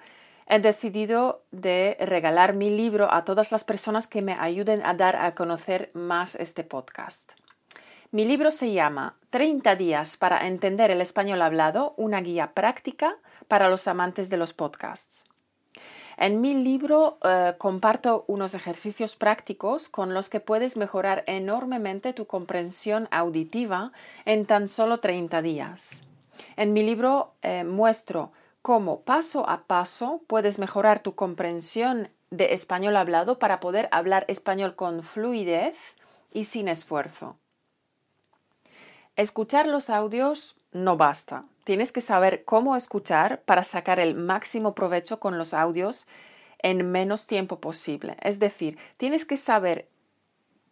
he 0.47 0.59
decidido 0.59 1.43
de 1.51 1.97
regalar 1.99 2.53
mi 2.53 2.69
libro 2.69 3.11
a 3.11 3.25
todas 3.25 3.51
las 3.51 3.63
personas 3.63 4.07
que 4.07 4.21
me 4.21 4.33
ayuden 4.33 4.85
a 4.85 4.93
dar 4.93 5.15
a 5.15 5.35
conocer 5.35 5.91
más 5.93 6.35
este 6.35 6.63
podcast. 6.63 7.33
Mi 8.11 8.25
libro 8.25 8.51
se 8.51 8.71
llama 8.71 9.17
30 9.31 9.75
días 9.75 10.15
para 10.15 10.47
entender 10.47 10.91
el 10.91 11.01
español 11.01 11.41
hablado, 11.41 11.93
una 11.97 12.21
guía 12.21 12.53
práctica 12.53 13.17
para 13.47 13.69
los 13.69 13.87
amantes 13.87 14.29
de 14.29 14.37
los 14.37 14.53
podcasts. 14.53 15.25
En 16.17 16.39
mi 16.39 16.53
libro 16.53 17.17
eh, 17.23 17.55
comparto 17.57 18.23
unos 18.27 18.53
ejercicios 18.53 19.15
prácticos 19.15 19.89
con 19.89 20.13
los 20.13 20.29
que 20.29 20.39
puedes 20.39 20.77
mejorar 20.77 21.23
enormemente 21.27 22.13
tu 22.13 22.25
comprensión 22.25 23.07
auditiva 23.11 23.91
en 24.23 24.45
tan 24.45 24.69
solo 24.69 24.99
30 24.99 25.41
días. 25.41 26.03
En 26.55 26.73
mi 26.73 26.83
libro 26.83 27.33
eh, 27.41 27.63
muestro 27.63 28.31
cómo 28.61 29.01
paso 29.01 29.47
a 29.49 29.63
paso 29.63 30.21
puedes 30.27 30.57
mejorar 30.57 31.03
tu 31.03 31.15
comprensión 31.15 32.09
de 32.31 32.53
español 32.53 32.95
hablado 32.95 33.37
para 33.37 33.59
poder 33.59 33.87
hablar 33.91 34.25
español 34.27 34.75
con 34.75 35.03
fluidez 35.03 35.77
y 36.33 36.45
sin 36.45 36.67
esfuerzo. 36.67 37.35
Escuchar 39.15 39.67
los 39.67 39.89
audios 39.89 40.55
no 40.71 40.97
basta. 40.97 41.45
Tienes 41.65 41.91
que 41.91 41.99
saber 41.99 42.45
cómo 42.45 42.75
escuchar 42.75 43.41
para 43.41 43.63
sacar 43.63 43.99
el 43.99 44.13
máximo 44.13 44.75
provecho 44.75 45.19
con 45.19 45.39
los 45.39 45.55
audios 45.55 46.05
en 46.59 46.91
menos 46.91 47.25
tiempo 47.25 47.59
posible. 47.59 48.17
Es 48.21 48.39
decir, 48.39 48.77
tienes 48.97 49.25
que 49.25 49.35
saber 49.35 49.89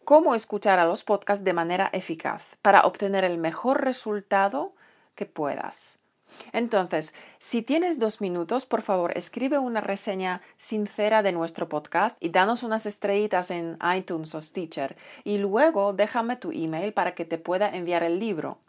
cómo 0.06 0.36
escuchar 0.36 0.77
a 0.77 0.86
los 0.86 1.03
podcasts 1.03 1.43
de 1.43 1.53
manera 1.53 1.89
eficaz 1.93 2.43
para 2.62 2.82
obtener 2.82 3.23
el 3.23 3.39
mejor 3.39 3.84
resultado 3.84 4.75
que 5.15 5.25
puedas. 5.25 5.97
Entonces, 6.51 7.15
si 7.39 7.63
tienes 7.63 7.97
dos 7.97 8.21
minutos, 8.21 8.67
por 8.67 8.84
favor, 8.84 9.17
escribe 9.17 9.58
una 9.58 9.82
reseña 9.82 10.41
sincera 10.58 11.23
de 11.23 11.32
nuestro 11.32 11.69
podcast 11.69 12.17
y 12.23 12.29
danos 12.29 12.62
unas 12.62 12.86
estrellitas 12.86 13.49
en 13.49 13.79
iTunes 13.97 14.36
o 14.36 14.41
Stitcher 14.41 14.95
y 15.23 15.39
luego 15.39 15.93
déjame 15.93 16.36
tu 16.36 16.51
email 16.51 16.93
para 16.93 17.15
que 17.15 17.25
te 17.25 17.39
pueda 17.39 17.75
enviar 17.75 18.03
el 18.03 18.19
libro. 18.19 18.60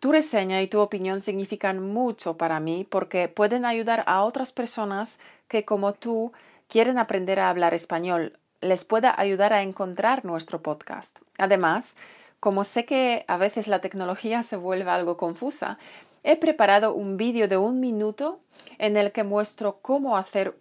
Tu 0.00 0.10
reseña 0.12 0.62
y 0.62 0.66
tu 0.66 0.80
opinión 0.80 1.20
significan 1.20 1.86
mucho 1.92 2.38
para 2.38 2.58
mí 2.58 2.86
porque 2.88 3.28
pueden 3.28 3.66
ayudar 3.66 4.02
a 4.06 4.24
otras 4.24 4.50
personas 4.50 5.20
que 5.46 5.66
como 5.66 5.92
tú 5.92 6.32
quieren 6.68 6.96
aprender 6.98 7.38
a 7.38 7.50
hablar 7.50 7.74
español. 7.74 8.38
Les 8.62 8.86
pueda 8.86 9.14
ayudar 9.18 9.52
a 9.52 9.62
encontrar 9.62 10.24
nuestro 10.24 10.62
podcast. 10.62 11.18
Además, 11.36 11.96
como 12.40 12.64
sé 12.64 12.86
que 12.86 13.26
a 13.28 13.36
veces 13.36 13.68
la 13.68 13.82
tecnología 13.82 14.42
se 14.42 14.56
vuelve 14.56 14.90
algo 14.90 15.18
confusa, 15.18 15.78
he 16.22 16.36
preparado 16.36 16.94
un 16.94 17.18
vídeo 17.18 17.46
de 17.46 17.58
un 17.58 17.78
minuto 17.80 18.40
en 18.78 18.96
el 18.96 19.12
que 19.12 19.22
muestro 19.22 19.80
cómo 19.82 20.16
hacer 20.16 20.56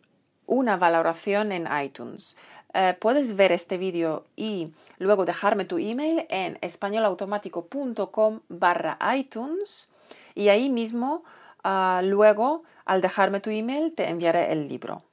una 0.47 0.75
valoración 0.75 1.53
en 1.53 1.69
iTunes. 1.81 2.37
Eh, 2.73 2.95
puedes 2.99 3.35
ver 3.35 3.51
este 3.51 3.77
vídeo 3.77 4.25
y 4.35 4.73
luego 4.99 5.25
dejarme 5.25 5.65
tu 5.65 5.77
email 5.77 6.25
en 6.29 6.57
españolautomático.com 6.61 8.41
barra 8.47 8.97
iTunes 9.15 9.93
y 10.35 10.49
ahí 10.49 10.69
mismo 10.69 11.23
ah, 11.63 12.01
luego 12.03 12.63
al 12.85 13.01
dejarme 13.01 13.39
tu 13.39 13.49
email 13.49 13.93
te 13.93 14.07
enviaré 14.07 14.51
el 14.51 14.67
libro. 14.67 15.03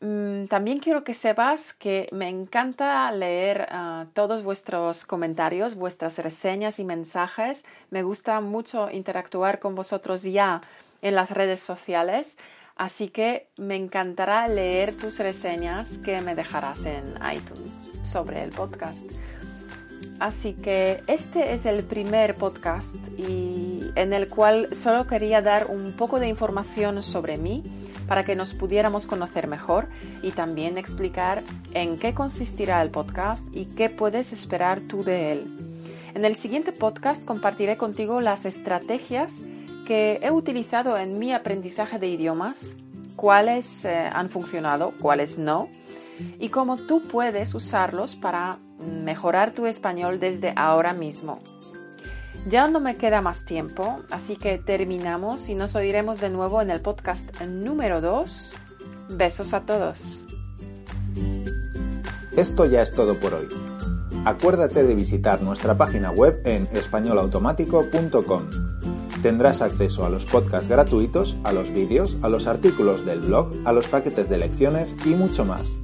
Mm, 0.00 0.46
también 0.46 0.78
quiero 0.78 1.04
que 1.04 1.14
sepas 1.14 1.72
que 1.72 2.08
me 2.12 2.28
encanta 2.28 3.10
leer 3.12 3.66
ah, 3.70 4.06
todos 4.12 4.42
vuestros 4.42 5.06
comentarios, 5.06 5.76
vuestras 5.76 6.18
reseñas 6.18 6.78
y 6.78 6.84
mensajes. 6.84 7.64
Me 7.90 8.02
gusta 8.02 8.40
mucho 8.40 8.90
interactuar 8.90 9.58
con 9.58 9.74
vosotros 9.74 10.22
ya 10.22 10.60
en 11.02 11.14
las 11.14 11.30
redes 11.30 11.60
sociales. 11.60 12.36
Así 12.76 13.08
que 13.08 13.48
me 13.56 13.74
encantará 13.74 14.46
leer 14.48 14.94
tus 14.94 15.18
reseñas 15.18 15.96
que 15.98 16.20
me 16.20 16.34
dejarás 16.34 16.84
en 16.84 17.14
iTunes 17.34 17.90
sobre 18.02 18.42
el 18.42 18.50
podcast. 18.50 19.06
Así 20.20 20.52
que 20.52 21.00
este 21.06 21.54
es 21.54 21.64
el 21.64 21.84
primer 21.84 22.34
podcast 22.34 22.96
y 23.18 23.80
en 23.96 24.12
el 24.12 24.28
cual 24.28 24.68
solo 24.74 25.06
quería 25.06 25.40
dar 25.40 25.68
un 25.70 25.94
poco 25.96 26.20
de 26.20 26.28
información 26.28 27.02
sobre 27.02 27.38
mí 27.38 27.62
para 28.06 28.24
que 28.24 28.36
nos 28.36 28.52
pudiéramos 28.52 29.06
conocer 29.06 29.46
mejor 29.46 29.88
y 30.22 30.30
también 30.32 30.76
explicar 30.76 31.42
en 31.72 31.98
qué 31.98 32.12
consistirá 32.14 32.82
el 32.82 32.90
podcast 32.90 33.48
y 33.54 33.64
qué 33.64 33.88
puedes 33.88 34.32
esperar 34.32 34.80
tú 34.80 35.02
de 35.02 35.32
él. 35.32 35.56
En 36.14 36.24
el 36.24 36.36
siguiente 36.36 36.72
podcast 36.72 37.24
compartiré 37.24 37.76
contigo 37.76 38.20
las 38.20 38.46
estrategias 38.46 39.42
que 39.86 40.18
he 40.22 40.30
utilizado 40.30 40.98
en 40.98 41.18
mi 41.18 41.32
aprendizaje 41.32 41.98
de 41.98 42.08
idiomas, 42.08 42.76
cuáles 43.14 43.86
eh, 43.86 44.10
han 44.12 44.28
funcionado, 44.28 44.92
cuáles 45.00 45.38
no, 45.38 45.70
y 46.38 46.50
cómo 46.50 46.76
tú 46.76 47.02
puedes 47.02 47.54
usarlos 47.54 48.16
para 48.16 48.58
mejorar 49.04 49.52
tu 49.52 49.64
español 49.66 50.20
desde 50.20 50.52
ahora 50.56 50.92
mismo. 50.92 51.40
Ya 52.46 52.68
no 52.68 52.80
me 52.80 52.96
queda 52.96 53.22
más 53.22 53.44
tiempo, 53.44 53.96
así 54.10 54.36
que 54.36 54.58
terminamos 54.58 55.48
y 55.48 55.54
nos 55.54 55.74
oiremos 55.74 56.20
de 56.20 56.30
nuevo 56.30 56.60
en 56.62 56.70
el 56.70 56.80
podcast 56.80 57.40
número 57.42 58.00
2. 58.00 58.54
Besos 59.10 59.54
a 59.54 59.62
todos. 59.62 60.24
Esto 62.36 62.66
ya 62.66 62.82
es 62.82 62.92
todo 62.92 63.18
por 63.18 63.34
hoy. 63.34 63.48
Acuérdate 64.24 64.82
de 64.84 64.94
visitar 64.94 65.40
nuestra 65.42 65.76
página 65.76 66.10
web 66.10 66.40
en 66.44 66.68
españolautomático.com 66.72 68.65
Tendrás 69.26 69.60
acceso 69.60 70.06
a 70.06 70.08
los 70.08 70.24
podcasts 70.24 70.68
gratuitos, 70.68 71.34
a 71.42 71.52
los 71.52 71.74
vídeos, 71.74 72.16
a 72.22 72.28
los 72.28 72.46
artículos 72.46 73.04
del 73.04 73.22
blog, 73.22 73.50
a 73.64 73.72
los 73.72 73.88
paquetes 73.88 74.28
de 74.28 74.38
lecciones 74.38 74.94
y 75.04 75.14
mucho 75.14 75.44
más. 75.44 75.78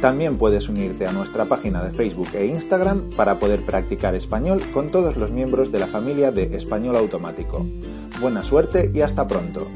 También 0.00 0.36
puedes 0.36 0.68
unirte 0.68 1.06
a 1.06 1.12
nuestra 1.12 1.44
página 1.44 1.80
de 1.84 1.92
Facebook 1.92 2.26
e 2.34 2.46
Instagram 2.46 3.08
para 3.16 3.38
poder 3.38 3.64
practicar 3.64 4.16
español 4.16 4.60
con 4.74 4.88
todos 4.88 5.16
los 5.16 5.30
miembros 5.30 5.70
de 5.70 5.78
la 5.78 5.86
familia 5.86 6.32
de 6.32 6.56
Español 6.56 6.96
Automático. 6.96 7.64
Buena 8.20 8.42
suerte 8.42 8.90
y 8.92 9.00
hasta 9.00 9.28
pronto. 9.28 9.68